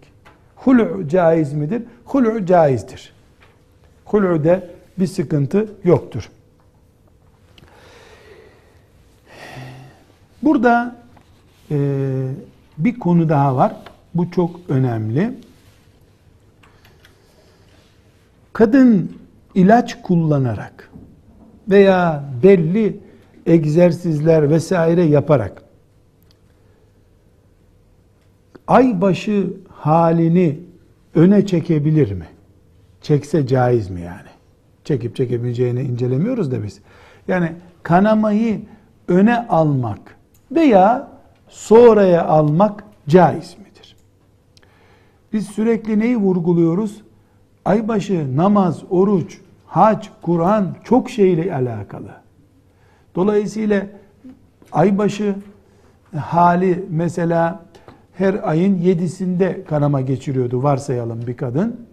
[0.57, 1.83] Hul'u caiz midir?
[2.05, 3.13] Hul'u caizdir.
[4.05, 6.31] Hul'u'de bir sıkıntı yoktur.
[10.45, 10.97] Burada
[11.71, 11.77] e,
[12.79, 13.77] bir konu daha var.
[14.15, 15.31] Bu çok önemli.
[18.53, 19.13] Kadın
[19.55, 20.91] ilaç kullanarak
[21.69, 23.01] veya belli
[23.47, 25.63] egzersizler vesaire yaparak
[28.67, 30.59] aybaşı halini
[31.15, 32.27] öne çekebilir mi?
[33.01, 34.29] Çekse caiz mi yani?
[34.85, 36.81] Çekip çekebileceğini incelemiyoruz da biz.
[37.29, 37.53] Yani
[37.83, 38.61] kanamayı
[39.09, 40.14] öne almak
[40.53, 41.09] veya
[41.49, 43.97] sonraya almak caiz midir?
[45.33, 47.03] Biz sürekli neyi vurguluyoruz?
[47.65, 52.11] Aybaşı, namaz, oruç, hac, Kur'an çok şeyle alakalı.
[53.15, 53.87] Dolayısıyla
[54.73, 55.35] aybaşı
[56.17, 57.65] hali mesela
[58.13, 61.87] her ayın yedisinde kanama geçiriyordu varsayalım bir kadın.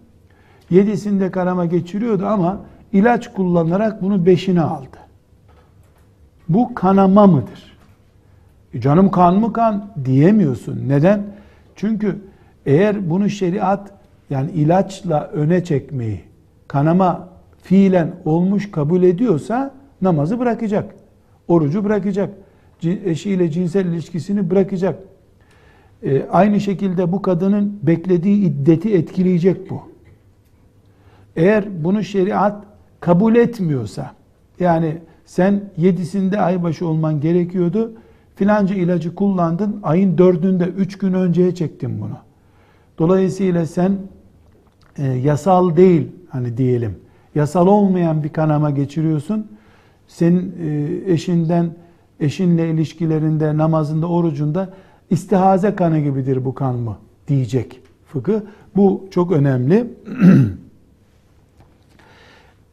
[0.70, 2.60] Yedisinde kanama geçiriyordu ama
[2.92, 4.98] ilaç kullanarak bunu beşine aldı.
[6.48, 7.71] Bu kanama mıdır?
[8.78, 10.88] Canım kan mı kan diyemiyorsun.
[10.88, 11.22] Neden?
[11.76, 12.18] Çünkü
[12.66, 13.92] eğer bunu şeriat
[14.30, 16.20] yani ilaçla öne çekmeyi
[16.68, 17.28] kanama
[17.62, 20.94] fiilen olmuş kabul ediyorsa namazı bırakacak.
[21.48, 22.30] Orucu bırakacak.
[22.82, 24.98] Eşiyle cinsel ilişkisini bırakacak.
[26.02, 29.82] E, aynı şekilde bu kadının beklediği iddeti etkileyecek bu.
[31.36, 32.64] Eğer bunu şeriat
[33.00, 34.10] kabul etmiyorsa,
[34.60, 37.92] yani sen yedisinde aybaşı olman gerekiyordu,
[38.42, 42.18] filanca ilacı kullandın, ayın dördünde, üç gün önceye çektin bunu.
[42.98, 43.98] Dolayısıyla sen
[44.98, 46.96] e, yasal değil, hani diyelim,
[47.34, 49.46] yasal olmayan bir kanama geçiriyorsun,
[50.08, 51.70] senin e, eşinden,
[52.20, 54.70] eşinle ilişkilerinde, namazında, orucunda
[55.10, 56.96] istihaze kanı gibidir bu kan mı
[57.28, 58.40] diyecek fıkıh.
[58.76, 59.86] Bu çok önemli.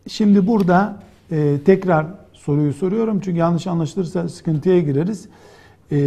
[0.07, 0.99] Şimdi burada
[1.31, 5.29] e, tekrar soruyu soruyorum çünkü yanlış anlaşılırsa sıkıntıya gireriz.
[5.91, 5.97] E,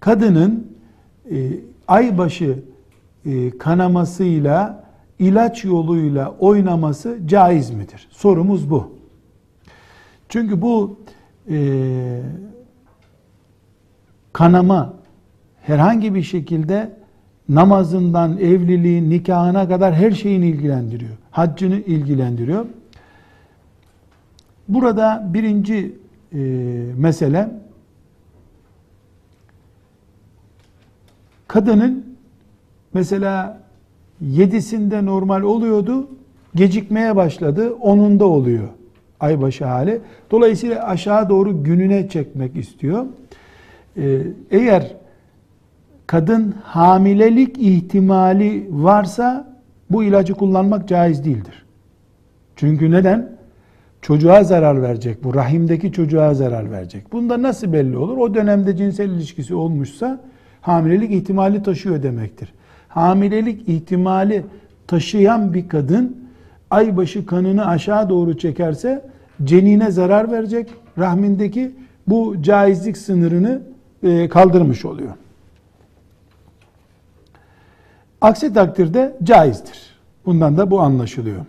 [0.00, 0.72] kadının
[1.30, 1.36] e,
[1.88, 2.58] aybaşı
[3.26, 4.84] e, kanamasıyla
[5.18, 8.08] ilaç yoluyla oynaması caiz midir?
[8.10, 8.92] Sorumuz bu.
[10.28, 10.98] Çünkü bu
[11.50, 12.20] e,
[14.32, 14.94] kanama
[15.62, 16.90] herhangi bir şekilde
[17.48, 21.16] namazından evliliğin, nikahına kadar her şeyini ilgilendiriyor.
[21.30, 22.66] Haccını ilgilendiriyor.
[24.68, 25.96] Burada birinci
[26.32, 26.38] e,
[26.96, 27.63] mesele
[31.48, 32.16] kadının
[32.94, 33.60] mesela
[34.20, 36.08] yedisinde normal oluyordu,
[36.54, 38.68] gecikmeye başladı, onunda oluyor
[39.20, 40.00] aybaşı hali.
[40.30, 43.06] Dolayısıyla aşağı doğru gününe çekmek istiyor.
[43.96, 44.18] Ee,
[44.50, 44.94] eğer
[46.06, 49.54] kadın hamilelik ihtimali varsa
[49.90, 51.64] bu ilacı kullanmak caiz değildir.
[52.56, 53.34] Çünkü neden?
[54.02, 55.34] Çocuğa zarar verecek bu.
[55.34, 57.12] Rahimdeki çocuğa zarar verecek.
[57.12, 58.16] Bunda nasıl belli olur?
[58.16, 60.20] O dönemde cinsel ilişkisi olmuşsa
[60.64, 62.52] hamilelik ihtimali taşıyor demektir.
[62.88, 64.44] Hamilelik ihtimali
[64.86, 66.16] taşıyan bir kadın
[66.70, 69.04] aybaşı kanını aşağı doğru çekerse
[69.44, 70.70] cenine zarar verecek.
[70.98, 71.74] Rahmindeki
[72.08, 73.62] bu caizlik sınırını
[74.02, 75.12] e, kaldırmış oluyor.
[78.20, 79.96] Aksi takdirde caizdir.
[80.26, 81.44] Bundan da bu anlaşılıyor.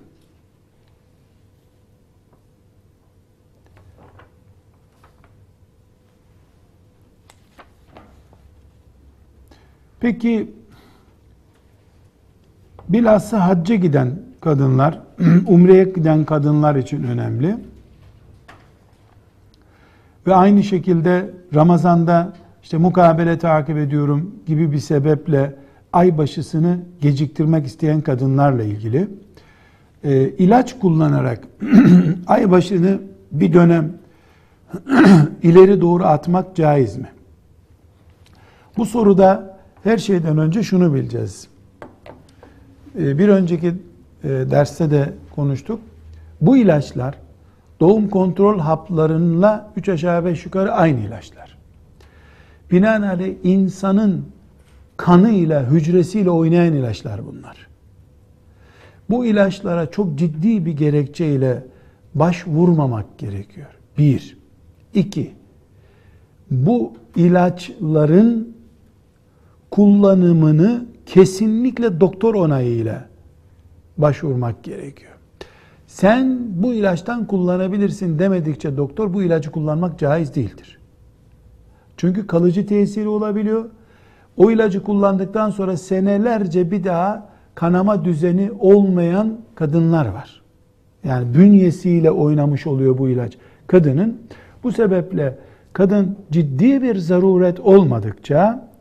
[10.06, 10.52] Peki
[12.89, 15.00] bilhassa hacca giden kadınlar,
[15.48, 17.58] umreye giden kadınlar için önemli.
[20.28, 25.56] Ve aynı şekilde Ramazan'da işte mukabele takip ediyorum gibi bir sebeple
[25.94, 29.08] ay başısını geciktirmek isteyen kadınlarla ilgili
[30.04, 31.48] e, ilaç kullanarak
[32.28, 33.00] ay başını
[33.32, 33.94] bir dönem
[35.44, 37.08] ileri doğru atmak caiz mi?
[38.78, 39.55] Bu soruda
[39.86, 41.48] her şeyden önce şunu bileceğiz.
[43.00, 45.80] E, bir önceki e, derste de konuştuk.
[46.41, 47.15] Bu ilaçlar
[47.80, 51.58] doğum kontrol haplarıyla 3 aşağı 5 yukarı aynı ilaçlar.
[52.71, 54.26] Binaenaleyh insanın
[54.98, 57.67] kanıyla, hücresiyle oynayan ilaçlar bunlar.
[59.10, 61.63] Bu ilaçlara çok ciddi bir gerekçeyle
[62.15, 63.67] başvurmamak gerekiyor.
[63.98, 64.38] Bir.
[64.93, 65.34] iki.
[66.52, 68.55] Bu ilaçların
[69.76, 73.06] kullanımını kesinlikle doktor onayıyla
[73.98, 75.12] başvurmak gerekiyor.
[75.88, 80.80] Sen bu ilaçtan kullanabilirsin demedikçe doktor bu ilacı kullanmak caiz değildir.
[81.98, 83.66] Çünkü kalıcı tesiri olabiliyor.
[84.38, 90.42] O ilacı kullandıktan sonra senelerce bir daha kanama düzeni olmayan kadınlar var.
[91.04, 94.22] Yani bünyesiyle oynamış oluyor bu ilaç kadının.
[94.64, 95.38] Bu sebeple
[95.74, 98.75] kadın ciddi bir zaruret olmadıkça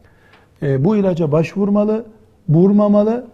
[0.63, 2.05] e, bu ilaca başvurmalı,
[2.49, 3.27] vurmamalı.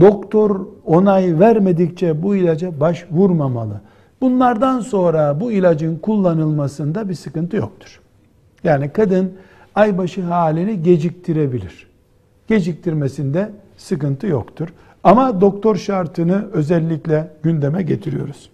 [0.00, 3.80] Doktor onay vermedikçe bu ilaca başvurmamalı.
[4.20, 8.00] Bunlardan sonra bu ilacın kullanılmasında bir sıkıntı yoktur.
[8.64, 9.32] Yani kadın
[9.74, 11.86] aybaşı halini geciktirebilir.
[12.48, 14.68] Geciktirmesinde sıkıntı yoktur.
[15.04, 18.50] Ama doktor şartını özellikle gündeme getiriyoruz.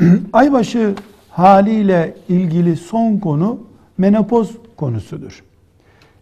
[0.32, 0.94] aybaşı
[1.30, 3.60] haliyle ilgili son konu
[3.98, 5.42] menopoz konusudur.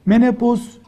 [0.07, 0.79] Menopoz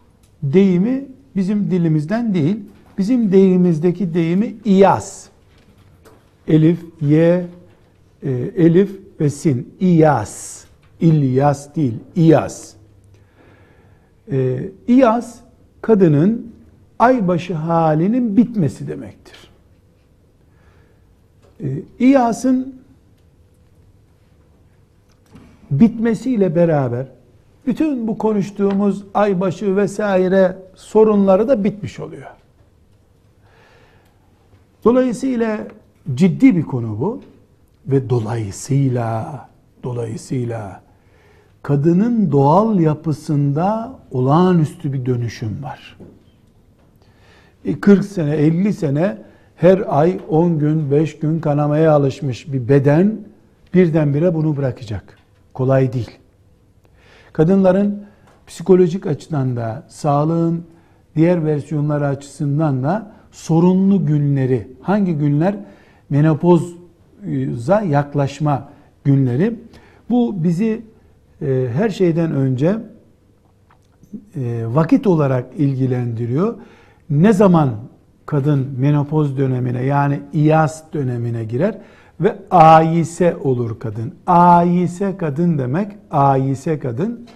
[0.43, 1.05] deyimi
[1.37, 2.57] bizim dilimizden değil,
[2.99, 5.29] bizim deyimimizdeki deyimi iyas.
[6.49, 7.47] Elif, ye,
[8.23, 9.75] e, elif ve sin.
[9.81, 10.65] İyas.
[11.01, 12.75] İlyas değil, iyas.
[14.33, 15.41] E, iyas,
[15.83, 16.53] kadının
[16.99, 19.51] aybaşı halinin bitmesi demektir.
[21.61, 21.67] E,
[21.99, 22.75] İyas'ın
[25.71, 27.07] bitmesiyle beraber
[27.67, 32.31] bütün bu konuştuğumuz aybaşı vesaire sorunları da bitmiş oluyor.
[34.85, 35.59] Dolayısıyla
[36.15, 37.23] ciddi bir konu bu
[37.87, 39.49] ve dolayısıyla
[39.83, 40.81] dolayısıyla
[41.63, 45.99] kadının doğal yapısında olağanüstü bir dönüşüm var.
[47.81, 49.19] 40 e, sene, 50 sene
[49.57, 53.19] her ay 10 gün, 5 gün kanamaya alışmış bir beden
[53.75, 55.19] birdenbire bunu bırakacak.
[55.55, 56.11] Kolay değil.
[57.37, 58.03] Kadınların
[58.47, 60.65] psikolojik açıdan da, sağlığın
[61.17, 65.57] diğer versiyonları açısından da sorunlu günleri, hangi günler?
[66.11, 68.69] Menopoza yaklaşma
[69.05, 69.57] günleri.
[70.11, 70.83] Bu bizi
[71.43, 72.77] e, her şeyden önce
[74.37, 76.55] e, vakit olarak ilgilendiriyor.
[77.11, 77.71] Ne zaman
[78.27, 81.79] kadın menopoz dönemine yani iyas dönemine girer
[82.21, 84.15] ve ayise olur kadın.
[84.27, 87.27] Ayise kadın demek, ayise kadın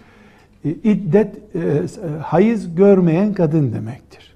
[0.64, 1.82] e, iddet e,
[2.22, 4.34] hayız görmeyen kadın demektir.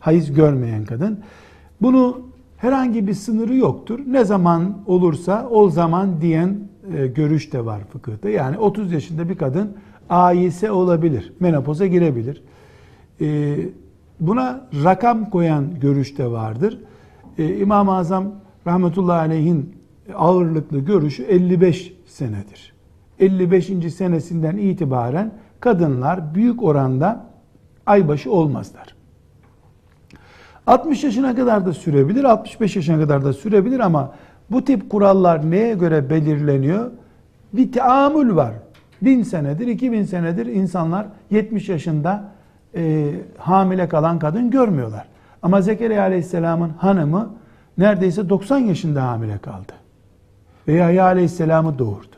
[0.00, 1.20] Hayız görmeyen kadın.
[1.82, 2.20] Bunu
[2.56, 4.00] herhangi bir sınırı yoktur.
[4.06, 6.58] Ne zaman olursa o zaman diyen
[6.96, 8.28] e, görüş de var fıkıhta.
[8.28, 9.76] Yani 30 yaşında bir kadın
[10.10, 11.32] ayise olabilir.
[11.40, 12.42] Menopoza girebilir.
[14.20, 16.78] Buna rakam koyan görüş de vardır.
[17.38, 18.24] İmam-ı Azam
[18.66, 19.74] rahmetullahi aleyhin
[20.14, 22.72] ağırlıklı görüşü 55 senedir.
[23.18, 23.94] 55.
[23.94, 27.26] senesinden itibaren kadınlar büyük oranda
[27.86, 28.94] aybaşı olmazlar.
[30.66, 34.14] 60 yaşına kadar da sürebilir, 65 yaşına kadar da sürebilir ama
[34.50, 36.90] bu tip kurallar neye göre belirleniyor?
[37.52, 38.52] Bir teamül var.
[39.02, 42.24] Bin senedir, 2000 senedir insanlar 70 yaşında
[42.74, 45.04] e, hamile kalan kadın görmüyorlar.
[45.42, 47.30] Ama Zekeriya Aleyhisselam'ın hanımı
[47.78, 49.72] neredeyse 90 yaşında hamile kaldı
[50.68, 52.16] ve Yahya Aleyhisselam'ı doğurdu.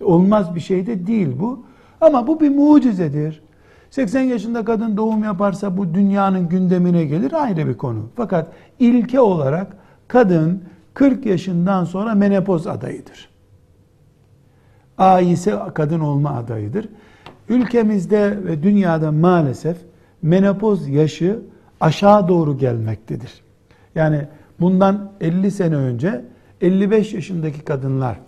[0.00, 1.64] Olmaz bir şey de değil bu.
[2.00, 3.42] Ama bu bir mucizedir.
[3.90, 8.08] 80 yaşında kadın doğum yaparsa bu dünyanın gündemine gelir ayrı bir konu.
[8.16, 8.46] Fakat
[8.78, 9.76] ilke olarak
[10.08, 10.62] kadın
[10.94, 13.28] 40 yaşından sonra menopoz adayıdır.
[14.98, 16.88] A ise kadın olma adayıdır.
[17.48, 19.76] Ülkemizde ve dünyada maalesef
[20.22, 21.38] menopoz yaşı
[21.80, 23.40] aşağı doğru gelmektedir.
[23.94, 24.26] Yani
[24.60, 26.24] bundan 50 sene önce
[26.60, 28.20] 55 yaşındaki kadınlar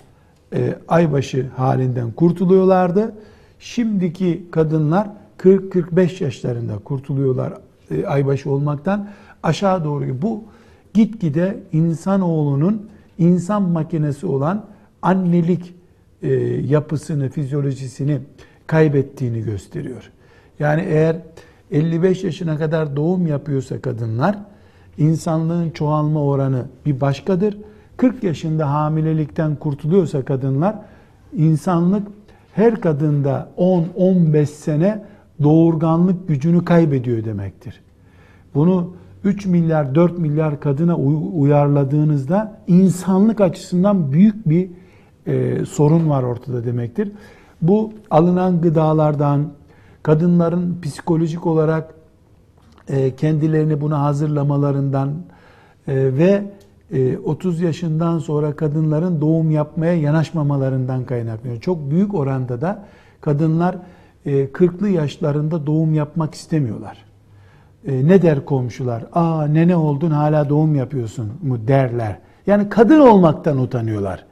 [0.54, 3.14] e, aybaşı halinden kurtuluyorlardı.
[3.58, 7.52] Şimdiki kadınlar 40-45 yaşlarında kurtuluyorlar
[7.90, 9.08] e, aybaşı olmaktan
[9.42, 10.22] aşağı doğru.
[10.22, 10.44] Bu
[10.94, 14.66] gitgide insanoğlunun insan makinesi olan
[15.02, 15.74] annelik
[16.22, 16.32] e,
[16.68, 18.18] yapısını, fizyolojisini
[18.66, 20.10] kaybettiğini gösteriyor.
[20.58, 21.16] Yani eğer
[21.70, 24.38] 55 yaşına kadar doğum yapıyorsa kadınlar,
[24.98, 27.56] insanlığın çoğalma oranı bir başkadır.
[28.00, 30.76] 40 yaşında hamilelikten kurtuluyorsa kadınlar
[31.32, 32.08] insanlık
[32.54, 35.04] her kadında 10-15 sene
[35.42, 37.80] doğurganlık gücünü kaybediyor demektir.
[38.54, 44.70] Bunu 3 milyar 4 milyar kadına uyarladığınızda insanlık açısından büyük bir
[45.26, 47.12] e, sorun var ortada demektir.
[47.62, 49.48] Bu alınan gıdalardan,
[50.02, 51.94] kadınların psikolojik olarak
[52.88, 55.08] e, kendilerini buna hazırlamalarından
[55.88, 56.44] e, ve
[57.24, 61.60] 30 e, yaşından sonra kadınların doğum yapmaya yanaşmamalarından kaynaklanıyor.
[61.60, 62.84] Çok büyük oranda da
[63.20, 63.76] kadınlar
[64.26, 66.98] 40'lı e, yaşlarında doğum yapmak istemiyorlar.
[67.86, 69.04] E, ne der komşular?
[69.12, 72.18] Aa nene oldun hala doğum yapıyorsun mu derler.
[72.46, 74.26] Yani kadın olmaktan utanıyorlar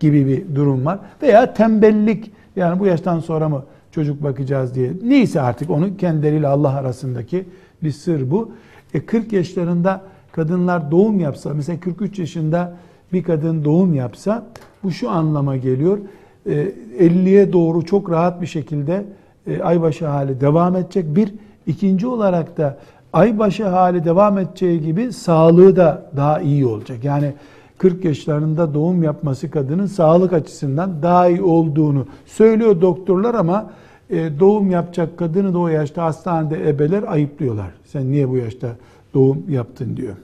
[0.00, 0.98] gibi bir durum var.
[1.22, 4.92] Veya tembellik yani bu yaştan sonra mı çocuk bakacağız diye.
[5.04, 7.44] Neyse artık onu kendileriyle Allah arasındaki
[7.82, 8.52] bir sır bu.
[8.94, 10.00] E 40 yaşlarında
[10.32, 12.76] kadınlar doğum yapsa mesela 43 yaşında
[13.12, 14.46] bir kadın doğum yapsa
[14.82, 15.98] bu şu anlama geliyor.
[16.46, 19.04] 50'ye e, doğru çok rahat bir şekilde
[19.46, 21.16] e, aybaşı hali devam edecek.
[21.16, 21.34] Bir,
[21.66, 22.78] ikinci olarak da
[23.12, 27.04] aybaşı hali devam edeceği gibi sağlığı da daha iyi olacak.
[27.04, 27.32] Yani
[27.78, 33.70] 40 yaşlarında doğum yapması kadının sağlık açısından daha iyi olduğunu söylüyor doktorlar ama
[34.10, 37.70] e, doğum yapacak kadını da o yaşta hastanede ebeler ayıplıyorlar.
[37.84, 38.68] Sen niye bu yaşta
[39.14, 40.16] doğum yaptın diyor.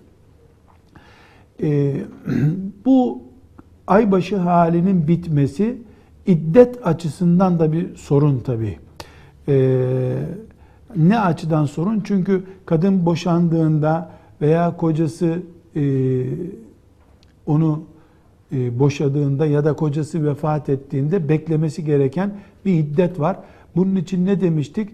[2.85, 3.23] Bu
[3.87, 5.79] aybaşı halinin bitmesi
[6.27, 8.79] iddet açısından da bir sorun tabii.
[9.49, 10.17] Ee,
[10.97, 12.03] ne açıdan sorun?
[12.05, 15.43] Çünkü kadın boşandığında veya kocası
[15.77, 16.25] e,
[17.47, 17.83] onu
[18.53, 23.37] e, boşadığında ya da kocası vefat ettiğinde beklemesi gereken bir iddet var.
[23.77, 24.91] Bunun için ne demiştik?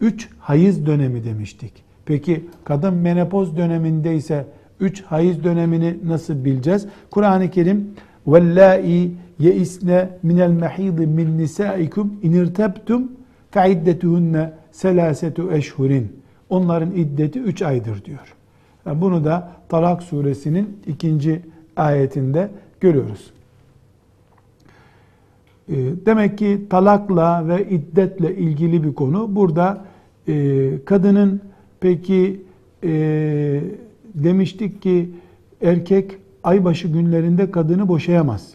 [0.00, 1.87] Üç hayız dönemi demiştik.
[2.07, 4.45] Peki kadın menopoz dönemindeyse
[4.79, 6.87] üç hayız dönemini nasıl bileceğiz?
[7.11, 7.87] Kur'an-ı Kerim
[8.27, 13.01] وَاللّٰئِ يَئِسْنَ مِنَ الْمَحِيضِ مِنْ نِسَائِكُمْ اِنْ اِرْتَبْتُمْ
[13.53, 16.23] فَعِدَّتُهُنَّ سَلَاسَةُ eşhurin.
[16.49, 18.35] Onların iddeti üç aydır diyor.
[18.85, 21.41] Yani bunu da Talak suresinin ikinci
[21.75, 22.49] ayetinde
[22.81, 23.31] görüyoruz.
[25.69, 29.35] Ee, demek ki talakla ve iddetle ilgili bir konu.
[29.35, 29.85] Burada
[30.27, 31.41] e, kadının
[31.80, 32.40] peki
[32.84, 32.90] e,
[34.14, 35.10] demiştik ki
[35.62, 38.54] erkek aybaşı günlerinde kadını boşayamaz.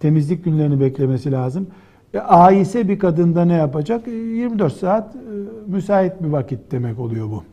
[0.00, 1.66] Temizlik günlerini beklemesi lazım.
[2.14, 4.08] E, aise bir kadında ne yapacak?
[4.08, 5.18] E, 24 saat e,
[5.66, 7.44] müsait bir vakit demek oluyor bu.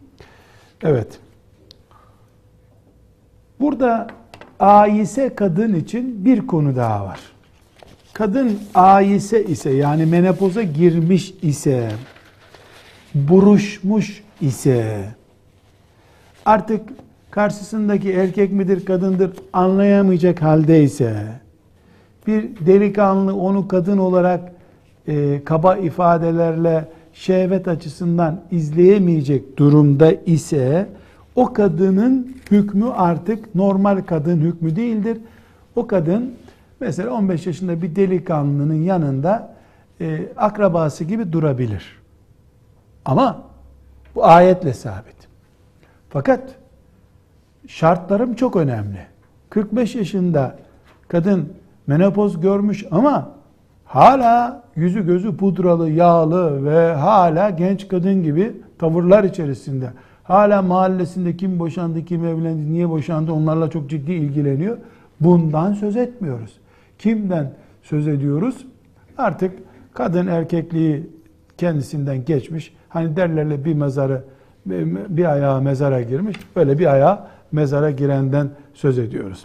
[0.84, 1.20] Evet.
[3.60, 4.08] Burada
[4.60, 7.20] aise kadın için bir konu daha var.
[8.14, 11.92] Kadın aise ise yani menopoza girmiş ise,
[13.16, 15.06] buruşmuş ise,
[16.46, 16.90] artık
[17.32, 21.24] karşısındaki erkek midir kadındır anlayamayacak haldeyse,
[22.28, 24.52] bir delikanlı onu kadın olarak
[25.08, 30.90] e, kaba ifadelerle şehvet açısından izleyemeyecek durumda ise
[31.36, 35.18] o kadının hükmü artık normal kadın hükmü değildir.
[35.76, 36.34] O kadın
[36.80, 39.54] mesela 15 yaşında bir delikanlının yanında
[40.02, 42.02] e, akrabası gibi durabilir.
[43.06, 43.51] Ama
[44.16, 45.16] bu ayetle sabit.
[46.10, 46.56] Fakat
[47.68, 49.00] şartlarım çok önemli.
[49.50, 50.56] 45 yaşında
[51.08, 51.54] kadın
[51.88, 53.32] menopoz görmüş ama
[53.86, 59.90] hala yüzü gözü pudralı, yağlı ve hala genç kadın gibi tavırlar içerisinde.
[60.24, 64.78] Hala mahallesinde kim boşandı, kim evlendi, niye boşandı onlarla çok ciddi ilgileniyor.
[65.20, 66.60] Bundan söz etmiyoruz.
[67.00, 68.66] Kimden söz ediyoruz?
[69.18, 69.60] Artık
[69.94, 71.10] kadın erkekliği
[71.58, 72.74] kendisinden geçmiş.
[72.94, 74.24] Hani derlerle bir mezarı
[74.66, 76.38] bir ayağı mezara girmiş.
[76.56, 77.20] Böyle bir ayağı
[77.52, 79.44] mezara girenden söz ediyoruz.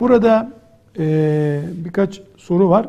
[0.00, 0.52] Burada
[0.98, 2.88] e, birkaç soru var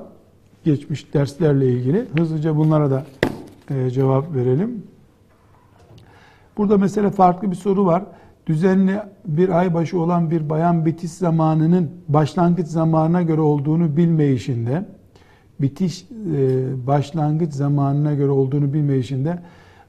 [0.64, 2.06] geçmiş derslerle ilgili.
[2.18, 3.04] Hızlıca bunlara da
[3.70, 4.84] e, cevap verelim.
[6.58, 8.04] Burada mesela farklı bir soru var.
[8.48, 14.86] Düzenli bir ay başı olan bir bayan bitiş zamanının başlangıç zamanına göre olduğunu bilmeyişinde,
[15.62, 19.38] bitiş e, başlangıç zamanına göre olduğunu bilmeyişinde ay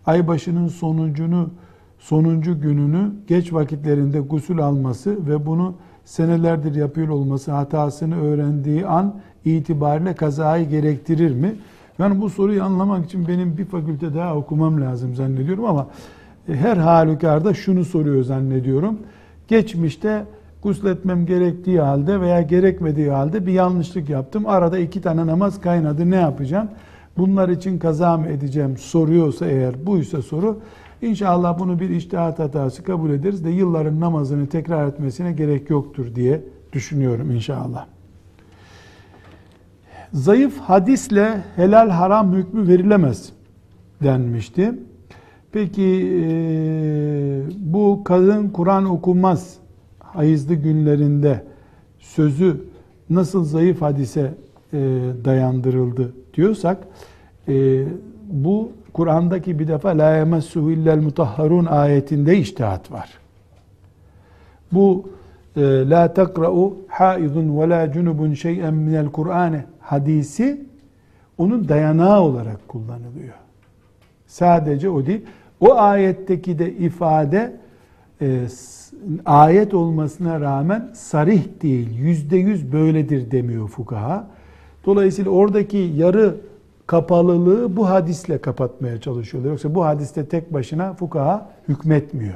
[0.06, 1.50] başının sonuncunu
[1.98, 5.74] sonuncu gününü geç vakitlerinde gusül alması ve bunu
[6.04, 11.54] senelerdir yapıyor olması hatasını öğrendiği an itibariyle kazayı gerektirir mi?
[11.98, 15.86] Yani bu soruyu anlamak için benim bir fakülte daha okumam lazım zannediyorum ama
[16.48, 18.98] e, her halükarda şunu soruyor zannediyorum.
[19.48, 20.24] Geçmişte
[20.62, 24.46] gusletmem gerektiği halde veya gerekmediği halde bir yanlışlık yaptım.
[24.46, 26.68] Arada iki tane namaz kaynadı ne yapacağım?
[27.18, 30.60] Bunlar için kaza mı edeceğim soruyorsa eğer buysa soru
[31.04, 36.42] İnşallah bunu bir iştihat hatası kabul ederiz de yılların namazını tekrar etmesine gerek yoktur diye
[36.72, 37.86] düşünüyorum inşallah.
[40.12, 43.32] Zayıf hadisle helal haram hükmü verilemez
[44.02, 44.74] denmişti.
[45.52, 45.86] Peki
[47.58, 49.54] bu kadın Kur'an okumaz
[49.98, 51.44] hayızlı günlerinde
[51.98, 52.64] sözü
[53.10, 54.34] nasıl zayıf hadise
[55.24, 56.78] dayandırıldı diyorsak
[58.28, 63.18] bu Kur'an'daki bir defa la yemessuhu illel mutahharun ayetinde iştihat var.
[64.72, 65.08] Bu
[65.56, 65.60] e,
[65.90, 70.64] la takra'u haizun ve la cunubun şey'en minel Kur'ane hadisi
[71.38, 73.34] onun dayanağı olarak kullanılıyor.
[74.26, 75.24] Sadece o değil.
[75.60, 77.56] O ayetteki de ifade
[78.22, 78.40] e,
[79.26, 84.26] ayet olmasına rağmen sarih değil, yüzde yüz böyledir demiyor fukaha.
[84.86, 86.36] Dolayısıyla oradaki yarı
[86.86, 89.50] kapalılığı bu hadisle kapatmaya çalışıyorlar.
[89.50, 92.34] Yoksa bu hadiste tek başına fukaha hükmetmiyor.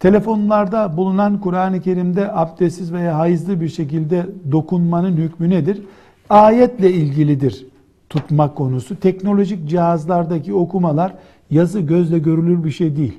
[0.00, 5.82] Telefonlarda bulunan Kur'an-ı Kerim'de abdestsiz veya hayızlı bir şekilde dokunmanın hükmü nedir?
[6.30, 7.66] Ayetle ilgilidir
[8.10, 9.00] tutma konusu.
[9.00, 11.14] Teknolojik cihazlardaki okumalar
[11.50, 13.18] yazı gözle görülür bir şey değil.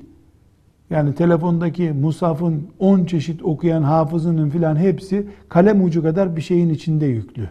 [0.92, 7.06] Yani telefondaki musafın 10 çeşit okuyan hafızının filan hepsi kalem ucu kadar bir şeyin içinde
[7.06, 7.48] yüklü.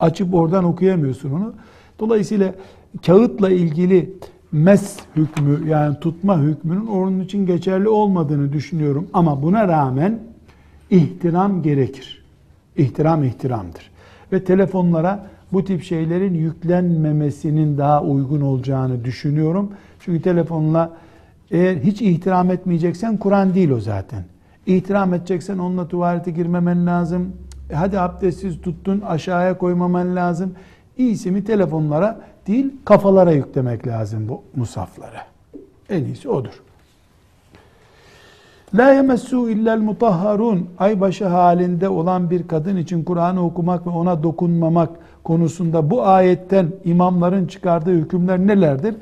[0.00, 1.52] Açıp oradan okuyamıyorsun onu.
[1.98, 2.54] Dolayısıyla
[3.06, 4.14] kağıtla ilgili
[4.52, 9.06] mes hükmü yani tutma hükmünün onun için geçerli olmadığını düşünüyorum.
[9.12, 10.18] Ama buna rağmen
[10.90, 12.24] ihtiram gerekir.
[12.76, 13.90] İhtiram ihtiramdır.
[14.32, 19.70] Ve telefonlara bu tip şeylerin yüklenmemesinin daha uygun olacağını düşünüyorum.
[20.00, 20.90] Çünkü telefonla
[21.50, 24.24] eğer hiç ihtiram etmeyeceksen Kur'an değil o zaten.
[24.66, 27.32] İhtiram edeceksen onunla tuvalete girmemen lazım.
[27.70, 30.54] E hadi abdestsiz tuttun aşağıya koymaman lazım.
[30.98, 35.26] İyisi mi telefonlara değil kafalara yüklemek lazım bu musaflara.
[35.88, 36.62] En iyisi odur.
[38.74, 44.90] La yemessu illel mutahharun aybaşı halinde olan bir kadın için Kur'an'ı okumak ve ona dokunmamak
[45.24, 48.94] konusunda bu ayetten imamların çıkardığı hükümler nelerdir?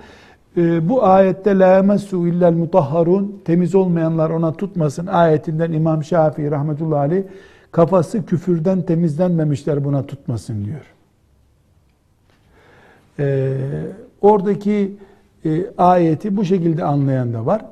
[0.58, 6.98] Ee, bu ayette la yemessu illel mutahharun temiz olmayanlar ona tutmasın ayetinden İmam Şafii rahmetullahi
[7.00, 7.22] aleyh
[7.72, 10.94] kafası küfürden temizlenmemişler buna tutmasın diyor.
[13.18, 13.56] Ee,
[14.20, 14.96] oradaki
[15.44, 17.64] e, ayeti bu şekilde anlayan da var.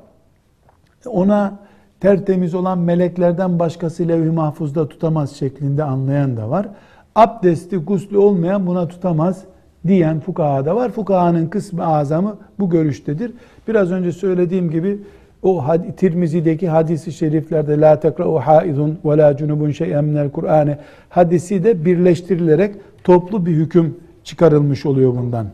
[1.05, 1.59] Ona
[1.99, 6.69] tertemiz olan meleklerden başkası levh-i mahfuzda tutamaz şeklinde anlayan da var.
[7.15, 9.45] Abdesti, guslü olmayan buna tutamaz
[9.87, 10.91] diyen fukaha da var.
[10.91, 13.31] Fukahanın kısmı azamı bu görüştedir.
[13.67, 14.99] Biraz önce söylediğim gibi
[15.43, 21.63] o had- Tirmizi'deki hadisi şeriflerde la tekra'u haizun ve la cunubun şey'en minel Kur'ane hadisi
[21.63, 25.47] de birleştirilerek toplu bir hüküm çıkarılmış oluyor bundan.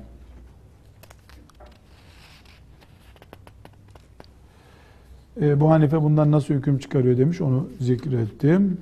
[5.41, 8.77] E, bu Hanife bundan nasıl hüküm çıkarıyor demiş onu zikrettim.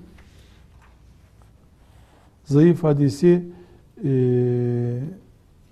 [2.45, 3.43] Zayıf hadisi
[4.03, 4.09] e,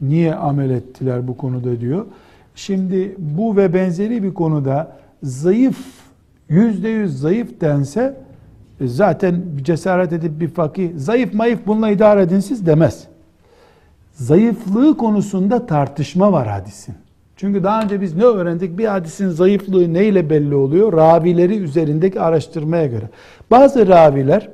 [0.02, 2.06] niye amel ettiler bu konuda diyor.
[2.56, 5.78] Şimdi bu ve benzeri bir konuda zayıf
[6.50, 8.18] yüzde yüz zayıf dense
[8.82, 13.08] e, zaten cesaret edip bir fakih zayıf mayıf bununla idare edin siz demez.
[14.14, 16.96] Zayıflığı konusunda tartışma var hadisin.
[17.36, 18.78] Çünkü daha önce biz ne öğrendik?
[18.78, 20.94] Bir hadisin zayıflığı neyle belli oluyor?
[20.94, 23.10] Ravileri üzerindeki araştırmaya göre.
[23.52, 24.50] Bazı raviler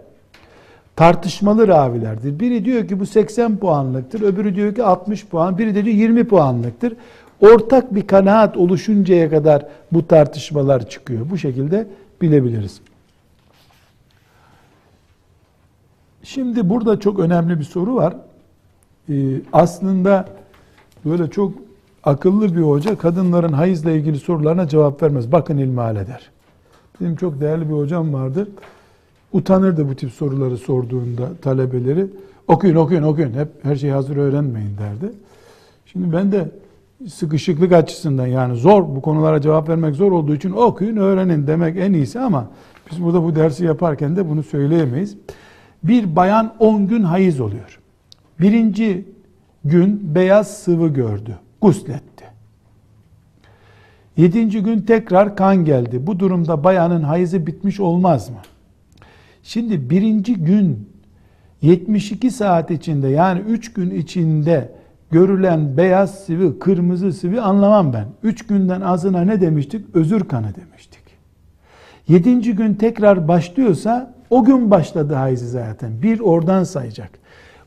[0.96, 2.40] tartışmalı ravilerdir.
[2.40, 6.28] Biri diyor ki bu 80 puanlıktır, öbürü diyor ki 60 puan, biri de diyor 20
[6.28, 6.94] puanlıktır.
[7.42, 11.30] Ortak bir kanaat oluşuncaya kadar bu tartışmalar çıkıyor.
[11.30, 11.88] Bu şekilde
[12.22, 12.82] bilebiliriz.
[16.24, 18.16] Şimdi burada çok önemli bir soru var.
[19.10, 19.14] Ee,
[19.54, 20.26] aslında
[21.06, 21.54] böyle çok
[22.04, 25.32] akıllı bir hoca kadınların hayızla ilgili sorularına cevap vermez.
[25.32, 26.30] Bakın ilmihal eder.
[27.02, 28.48] Benim çok değerli bir hocam vardı.
[29.36, 32.08] Utanırdı bu tip soruları sorduğunda talebeleri.
[32.48, 33.34] Okuyun okuyun okuyun.
[33.34, 35.14] Hep her şeyi hazır öğrenmeyin derdi.
[35.86, 36.52] Şimdi ben de
[37.08, 41.94] sıkışıklık açısından yani zor bu konulara cevap vermek zor olduğu için okuyun öğrenin demek en
[41.94, 42.48] iyisi ama
[42.92, 45.18] biz burada bu dersi yaparken de bunu söyleyemeyiz.
[45.84, 47.80] Bir bayan 10 gün hayız oluyor.
[48.40, 49.06] Birinci
[49.66, 51.36] gün beyaz sıvı gördü.
[51.62, 52.26] Gusletti.
[54.18, 56.08] Yedinci gün tekrar kan geldi.
[56.08, 58.38] Bu durumda bayanın hayızı bitmiş olmaz mı?
[59.46, 60.90] Şimdi birinci gün
[61.62, 64.72] 72 saat içinde yani 3 gün içinde
[65.12, 68.06] görülen beyaz sıvı, kırmızı sıvı anlamam ben.
[68.24, 69.86] 3 günden azına ne demiştik?
[69.96, 71.02] Özür kanı demiştik.
[72.08, 72.56] 7.
[72.56, 76.02] gün tekrar başlıyorsa o gün başladı hayızı zaten.
[76.02, 77.10] Bir oradan sayacak.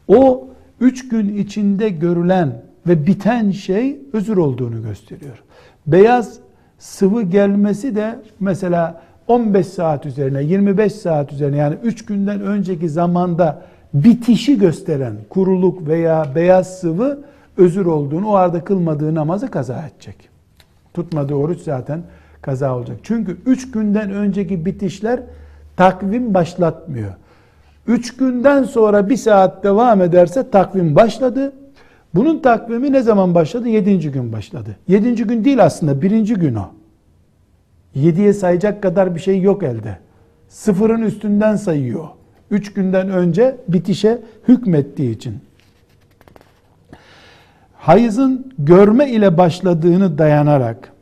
[0.09, 0.49] O
[0.81, 5.43] 3 gün içinde görülen ve biten şey özür olduğunu gösteriyor.
[5.87, 6.39] Beyaz
[6.79, 13.63] sıvı gelmesi de mesela 15 saat üzerine 25 saat üzerine yani 3 günden önceki zamanda
[13.95, 17.19] bitişi gösteren kuruluk veya beyaz sıvı
[17.57, 20.29] özür olduğunu o arada kılmadığı namazı kaza edecek.
[20.95, 22.03] Tutmadığı oruç zaten
[22.43, 22.97] kaza olacak.
[23.03, 25.21] Çünkü 3 günden önceki bitişler
[25.77, 27.13] takvim başlatmıyor.
[27.87, 31.53] 3 günden sonra bir saat devam ederse takvim başladı.
[32.15, 33.69] Bunun takvimi ne zaman başladı?
[33.69, 34.11] 7.
[34.11, 34.77] gün başladı.
[34.89, 35.15] 7.
[35.15, 36.35] gün değil aslında 1.
[36.35, 36.78] gün o.
[37.97, 39.99] 7'ye sayacak kadar bir şey yok elde.
[40.49, 42.09] Sıfırın üstünden sayıyor.
[42.51, 45.39] 3 günden önce bitişe hükmettiği için.
[47.75, 50.93] Hayızın görme ile başladığını dayanarak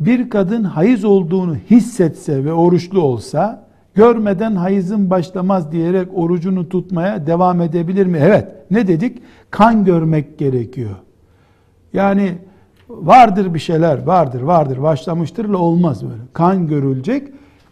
[0.00, 7.60] Bir kadın hayız olduğunu hissetse ve oruçlu olsa görmeden hayızın başlamaz diyerek orucunu tutmaya devam
[7.60, 8.18] edebilir mi?
[8.22, 8.48] Evet.
[8.70, 9.22] Ne dedik?
[9.50, 10.96] Kan görmek gerekiyor.
[11.92, 12.38] Yani
[12.88, 16.22] vardır bir şeyler, vardır, vardır, başlamıştırla olmaz böyle.
[16.32, 17.28] Kan görülecek,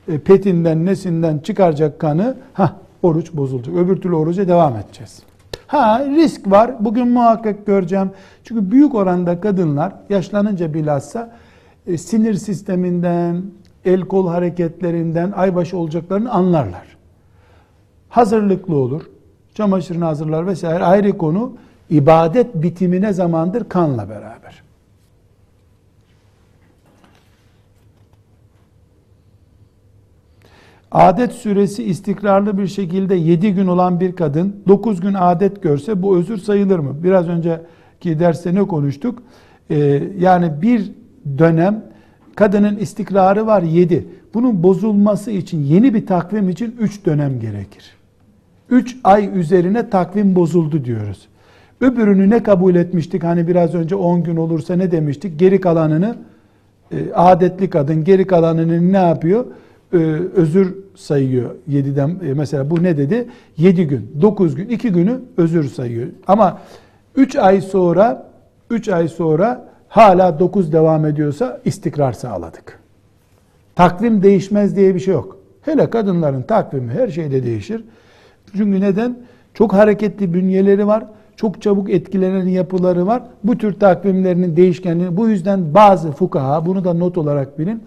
[0.08, 3.76] e, petinden, nesinden çıkaracak kanı, ha oruç bozulacak.
[3.76, 5.22] Öbür türlü oruca devam edeceğiz.
[5.66, 6.74] Ha risk var.
[6.80, 8.10] Bugün muhakkak göreceğim.
[8.44, 11.36] Çünkü büyük oranda kadınlar yaşlanınca bilhassa
[11.86, 13.42] e, sinir sisteminden,
[13.84, 16.96] el kol hareketlerinden aybaşı olacaklarını anlarlar.
[18.08, 19.02] Hazırlıklı olur.
[19.54, 21.52] Çamaşırını hazırlar vesaire ayrı konu.
[21.90, 24.65] ibadet bitimine zamandır kanla beraber.
[30.96, 36.16] Adet süresi istikrarlı bir şekilde 7 gün olan bir kadın 9 gün adet görse bu
[36.16, 36.96] özür sayılır mı?
[37.02, 39.22] Biraz önceki derste ne konuştuk?
[39.70, 40.92] Ee, yani bir
[41.38, 41.84] dönem
[42.34, 44.06] kadının istikrarı var 7.
[44.34, 47.84] Bunun bozulması için yeni bir takvim için 3 dönem gerekir.
[48.70, 51.28] 3 ay üzerine takvim bozuldu diyoruz.
[51.80, 53.24] Öbürünü ne kabul etmiştik?
[53.24, 55.38] Hani biraz önce 10 gün olursa ne demiştik?
[55.38, 56.16] Geri kalanını
[56.92, 59.46] e, adetli kadın geri kalanını ne yapıyor?
[59.92, 59.96] E,
[60.34, 63.28] özür sayıyor 7'den e, mesela bu ne dedi?
[63.56, 66.08] 7 gün, 9 gün, 2 günü özür sayıyor.
[66.26, 66.60] Ama
[67.16, 68.30] 3 ay sonra
[68.70, 72.78] 3 ay sonra hala 9 devam ediyorsa istikrar sağladık.
[73.74, 75.38] Takvim değişmez diye bir şey yok.
[75.62, 77.84] Hele kadınların takvimi her şeyde değişir.
[78.56, 79.18] Çünkü neden?
[79.54, 81.04] Çok hareketli bünyeleri var.
[81.36, 83.22] Çok çabuk etkilenen yapıları var.
[83.44, 85.16] Bu tür takvimlerinin değişkenliği.
[85.16, 87.82] Bu yüzden bazı fukaha, bunu da not olarak bilin,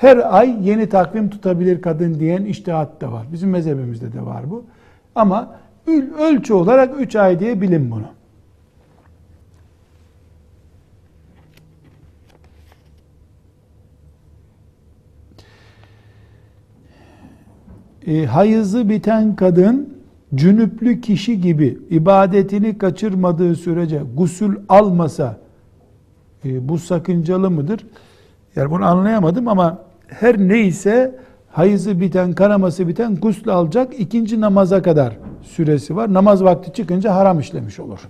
[0.00, 3.26] her ay yeni takvim tutabilir kadın diyen iştihat da var.
[3.32, 4.64] Bizim mezhebimizde de var bu.
[5.14, 5.56] Ama
[6.18, 8.06] ölçü olarak 3 ay diye bilin bunu.
[18.06, 19.98] E, hayızı biten kadın
[20.34, 25.38] cünüplü kişi gibi ibadetini kaçırmadığı sürece gusül almasa
[26.44, 27.86] e, bu sakıncalı mıdır?
[28.56, 35.16] Yani bunu anlayamadım ama her neyse hayızı biten, kanaması biten gusül alacak ikinci namaza kadar
[35.42, 36.14] süresi var.
[36.14, 38.00] Namaz vakti çıkınca haram işlemiş olur.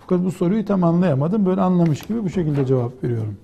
[0.00, 1.46] Fakat bu soruyu tam anlayamadım.
[1.46, 3.36] Böyle anlamış gibi bu şekilde cevap veriyorum.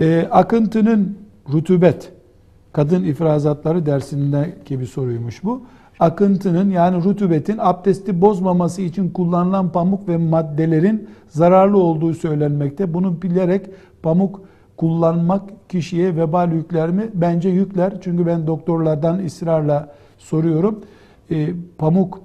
[0.00, 1.18] E, akıntının
[1.52, 2.12] rutubet,
[2.72, 5.62] kadın ifrazatları dersindeki bir soruymuş bu.
[6.00, 12.94] Akıntının yani rutubetin abdesti bozmaması için kullanılan pamuk ve maddelerin zararlı olduğu söylenmekte.
[12.94, 13.66] Bunu bilerek
[14.02, 14.40] pamuk
[14.82, 17.10] kullanmak kişiye vebal yükler mi?
[17.14, 17.92] Bence yükler.
[18.00, 20.80] Çünkü ben doktorlardan ısrarla soruyorum.
[21.30, 22.20] E, pamuk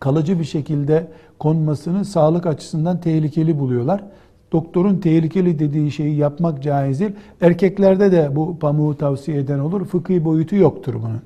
[0.00, 1.06] kalıcı bir şekilde
[1.38, 4.04] konmasını sağlık açısından tehlikeli buluyorlar.
[4.52, 7.12] Doktorun tehlikeli dediği şeyi yapmak caiz değil.
[7.40, 9.84] Erkeklerde de bu pamuğu tavsiye eden olur.
[9.84, 11.20] Fıkhi boyutu yoktur bunun.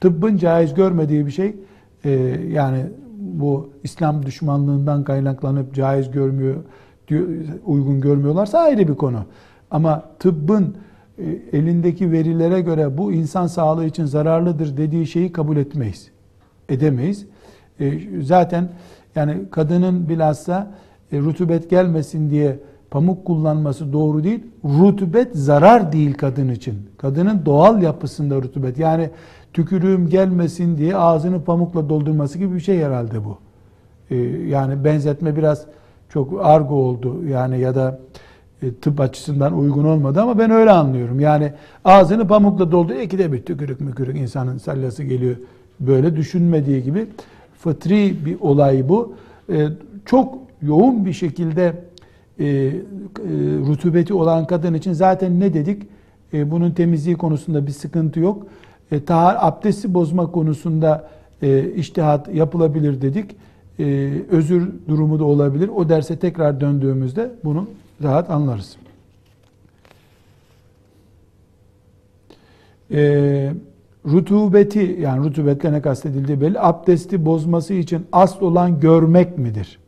[0.00, 1.56] Tıbbın caiz görmediği bir şey
[2.04, 2.10] e,
[2.52, 2.86] yani
[3.18, 6.56] bu İslam düşmanlığından kaynaklanıp caiz görmüyor,
[7.66, 9.18] uygun görmüyorlarsa ayrı bir konu.
[9.70, 10.76] Ama tıbbın
[11.18, 16.10] e, elindeki verilere göre bu insan sağlığı için zararlıdır dediği şeyi kabul etmeyiz.
[16.68, 17.26] Edemeyiz.
[17.80, 17.92] E,
[18.22, 18.68] zaten
[19.14, 20.70] yani kadının bilhassa
[21.12, 22.58] e, rutubet gelmesin diye
[22.90, 24.40] pamuk kullanması doğru değil.
[24.64, 26.74] Rutubet zarar değil kadın için.
[26.98, 28.78] Kadının doğal yapısında rutubet.
[28.78, 29.10] Yani
[29.52, 33.38] tükürüğüm gelmesin diye ağzını pamukla doldurması gibi bir şey herhalde bu.
[34.48, 35.66] Yani benzetme biraz
[36.08, 37.24] çok argo oldu.
[37.24, 37.98] Yani ya da
[38.72, 41.20] tıp açısından uygun olmadı ama ben öyle anlıyorum.
[41.20, 41.52] Yani
[41.84, 42.94] ağzını pamukla doldu.
[42.94, 45.36] İkide bir tükürük mükürük insanın sallası geliyor.
[45.80, 47.06] Böyle düşünmediği gibi
[47.58, 49.14] fıtri bir olay bu.
[49.52, 49.68] Ee,
[50.06, 51.74] çok yoğun bir şekilde
[52.38, 52.72] e, e,
[53.66, 55.82] rutubeti olan kadın için zaten ne dedik?
[56.32, 58.46] E, bunun temizliği konusunda bir sıkıntı yok.
[58.92, 61.08] E, tahar abdesti bozma konusunda
[61.42, 63.36] e, iştihat yapılabilir dedik.
[63.78, 65.70] E, özür durumu da olabilir.
[65.76, 67.66] O derse tekrar döndüğümüzde bunu
[68.02, 68.76] rahat anlarız.
[72.90, 73.52] E,
[74.06, 76.60] rutubeti yani rutubetle ne kastedildiği belli.
[76.60, 79.78] Abdesti bozması için asıl olan görmek midir?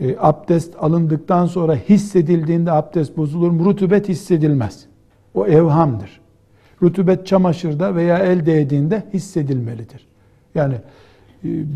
[0.00, 3.64] E, abdest alındıktan sonra hissedildiğinde abdest bozulur mu?
[3.64, 4.86] Rutubet hissedilmez.
[5.34, 6.20] O evhamdır.
[6.82, 10.06] Rutubet çamaşırda veya el değdiğinde hissedilmelidir.
[10.54, 10.80] Yani e,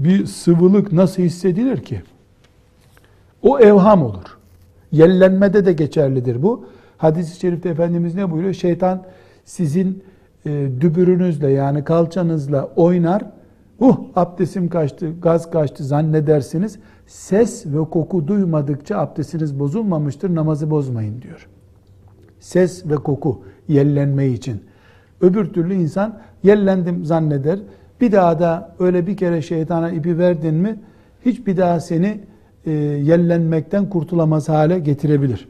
[0.05, 2.03] bir sıvılık nasıl hissedilir ki?
[3.43, 4.36] O evham olur.
[4.93, 6.64] Yellenmede de geçerlidir bu.
[6.99, 8.55] Hadis-i şerifte Efendimiz ne buyuruyor?
[8.55, 9.03] Şeytan
[9.45, 10.03] sizin
[10.47, 13.22] e, dübürünüzle yani kalçanızla oynar.
[13.80, 16.78] Uh abdestim kaçtı, gaz kaçtı zannedersiniz.
[17.07, 21.49] Ses ve koku duymadıkça abdestiniz bozulmamıştır, namazı bozmayın diyor.
[22.41, 24.61] Ses ve koku yellenme için.
[25.20, 27.59] Öbür türlü insan yellendim zanneder.
[28.01, 30.80] Bir daha da öyle bir kere şeytana ipi verdin mi
[31.24, 32.20] hiç bir daha seni
[32.67, 35.49] e, yellenmekten kurtulamaz hale getirebilir.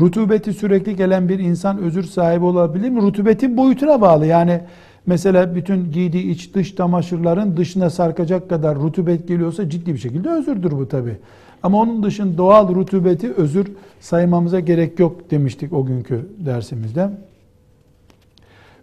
[0.00, 3.02] Rutubeti sürekli gelen bir insan özür sahibi olabilir mi?
[3.02, 4.26] Rutubetin boyutuna bağlı.
[4.26, 4.60] Yani
[5.06, 10.70] mesela bütün giydiği iç dış çamaşırların dışına sarkacak kadar rutubet geliyorsa ciddi bir şekilde özürdür
[10.70, 11.16] bu tabi.
[11.62, 13.66] Ama onun dışında doğal rutubeti özür
[14.00, 17.10] saymamıza gerek yok demiştik o günkü dersimizde.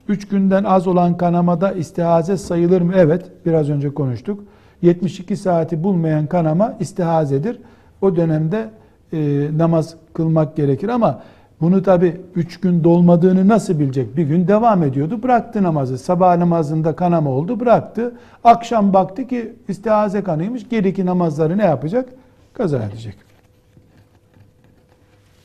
[0.10, 2.94] Üç günden az olan kanamada istihaze sayılır mı?
[2.96, 4.44] Evet, biraz önce konuştuk.
[4.82, 7.60] 72 saati bulmayan kanama istihazedir.
[8.02, 8.70] O dönemde
[9.14, 11.22] e, namaz kılmak gerekir ama
[11.62, 14.18] bunu tabi üç gün dolmadığını nasıl bilecek?
[14.18, 15.24] Bir gün devam ediyordu.
[15.24, 15.98] Bıraktı namazı.
[15.98, 17.60] Sabah namazında kanama oldu.
[17.60, 18.16] Bıraktı.
[18.44, 20.70] Akşam baktı ki istihaze kanıymış.
[20.70, 22.10] Geriki namazları ne yapacak?
[22.54, 23.16] Kaza edecek.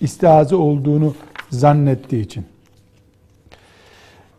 [0.00, 1.14] İstihaze olduğunu
[1.50, 2.44] zannettiği için.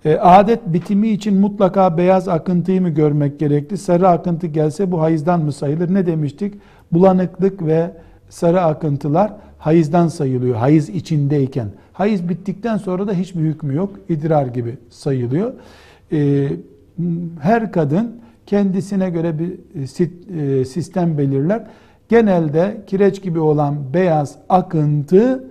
[0.05, 3.77] E, adet bitimi için mutlaka beyaz akıntıyı mı görmek gerekli?
[3.77, 5.93] Sarı akıntı gelse bu hayızdan mı sayılır?
[5.93, 6.53] Ne demiştik?
[6.91, 7.91] Bulanıklık ve
[8.29, 10.55] sarı akıntılar hayızdan sayılıyor.
[10.55, 11.67] Hayız içindeyken.
[11.93, 13.89] Hayız bittikten sonra da hiçbir hükmü yok.
[14.09, 15.53] İdrar gibi sayılıyor.
[16.11, 16.49] E,
[17.39, 19.51] her kadın kendisine göre bir
[20.61, 21.63] e, sistem belirler.
[22.09, 25.43] Genelde kireç gibi olan beyaz akıntı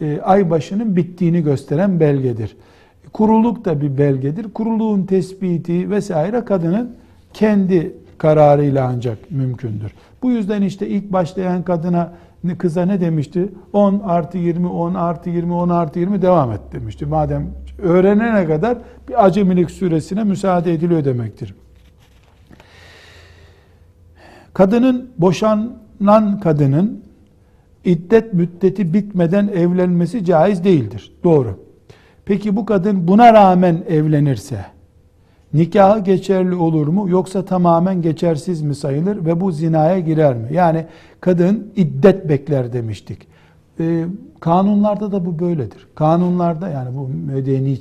[0.00, 2.56] e, ay başının bittiğini gösteren belgedir.
[3.14, 4.52] Kuruluk da bir belgedir.
[4.52, 6.96] Kuruluğun tespiti vesaire kadının
[7.32, 9.92] kendi kararıyla ancak mümkündür.
[10.22, 12.12] Bu yüzden işte ilk başlayan kadına
[12.58, 13.48] kıza ne demişti?
[13.72, 17.06] 10 artı 20, 10 artı 20, 10 artı 20 devam et demişti.
[17.06, 21.54] Madem öğrenene kadar bir acemilik süresine müsaade ediliyor demektir.
[24.54, 27.04] Kadının boşanan kadının
[27.84, 31.12] iddet müddeti bitmeden evlenmesi caiz değildir.
[31.24, 31.63] Doğru.
[32.24, 34.64] Peki bu kadın buna rağmen evlenirse
[35.54, 40.48] nikahı geçerli olur mu yoksa tamamen geçersiz mi sayılır ve bu zinaya girer mi?
[40.52, 40.86] Yani
[41.20, 43.26] kadın iddet bekler demiştik.
[43.80, 44.04] Ee,
[44.40, 45.86] kanunlarda da bu böyledir.
[45.94, 47.78] Kanunlarda yani bu medeni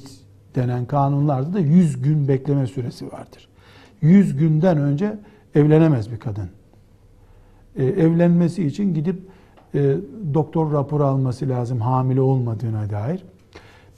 [0.55, 3.47] denen kanunlarda da 100 gün bekleme süresi vardır.
[4.01, 5.17] 100 günden önce
[5.55, 6.49] evlenemez bir kadın.
[7.77, 9.19] Ee, evlenmesi için gidip
[9.75, 9.95] e,
[10.33, 13.23] doktor raporu alması lazım hamile olmadığına dair.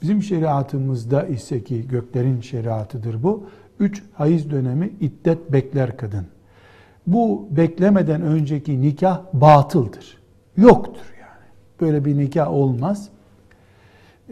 [0.06, 3.44] Bizim şeriatımızda ise ki göklerin şeriatıdır bu.
[3.80, 6.26] Üç hayız dönemi iddet bekler kadın.
[7.06, 10.18] Bu beklemeden önceki nikah batıldır.
[10.56, 11.50] Yoktur yani.
[11.80, 13.08] Böyle bir nikah olmaz.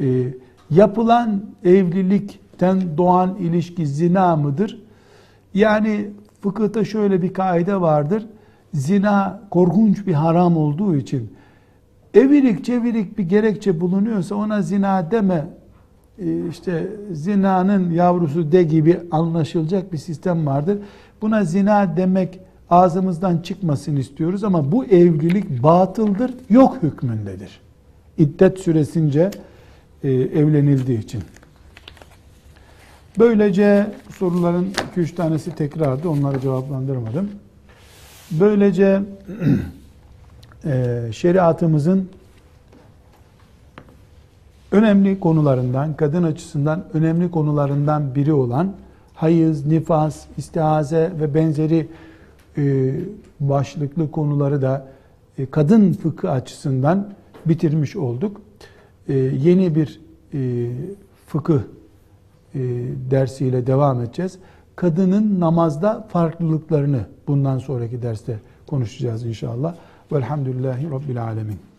[0.00, 0.34] Ee,
[0.70, 4.82] yapılan evlilikten doğan ilişki zina mıdır?
[5.54, 6.10] Yani
[6.40, 8.26] fıkıhta şöyle bir kaide vardır.
[8.74, 11.32] Zina korkunç bir haram olduğu için
[12.14, 15.46] evirik çevirik bir gerekçe bulunuyorsa ona zina deme
[16.50, 20.78] işte zinanın yavrusu de gibi anlaşılacak bir sistem vardır.
[21.22, 22.40] Buna zina demek
[22.70, 27.60] ağzımızdan çıkmasın istiyoruz ama bu evlilik batıldır, yok hükmündedir.
[28.18, 29.30] İddet süresince
[30.02, 31.22] e, evlenildiği için.
[33.18, 33.86] Böylece
[34.18, 37.30] soruların 2-3 tanesi tekrardı, onları cevaplandırmadım.
[38.30, 39.02] Böylece
[40.64, 42.08] e, şeriatımızın
[44.74, 48.72] önemli konularından, kadın açısından önemli konularından biri olan
[49.14, 51.88] hayız, nifas, istihaze ve benzeri
[52.58, 52.94] e,
[53.40, 54.86] başlıklı konuları da
[55.38, 57.10] e, kadın fıkı açısından
[57.46, 58.40] bitirmiş olduk.
[59.08, 60.00] E, yeni bir
[60.34, 60.70] e,
[61.26, 61.60] fıkıh
[62.54, 62.60] e,
[63.10, 64.38] dersiyle devam edeceğiz.
[64.76, 69.74] Kadının namazda farklılıklarını bundan sonraki derste konuşacağız inşallah.
[70.12, 71.73] Velhamdülillahi Rabbil Alemin.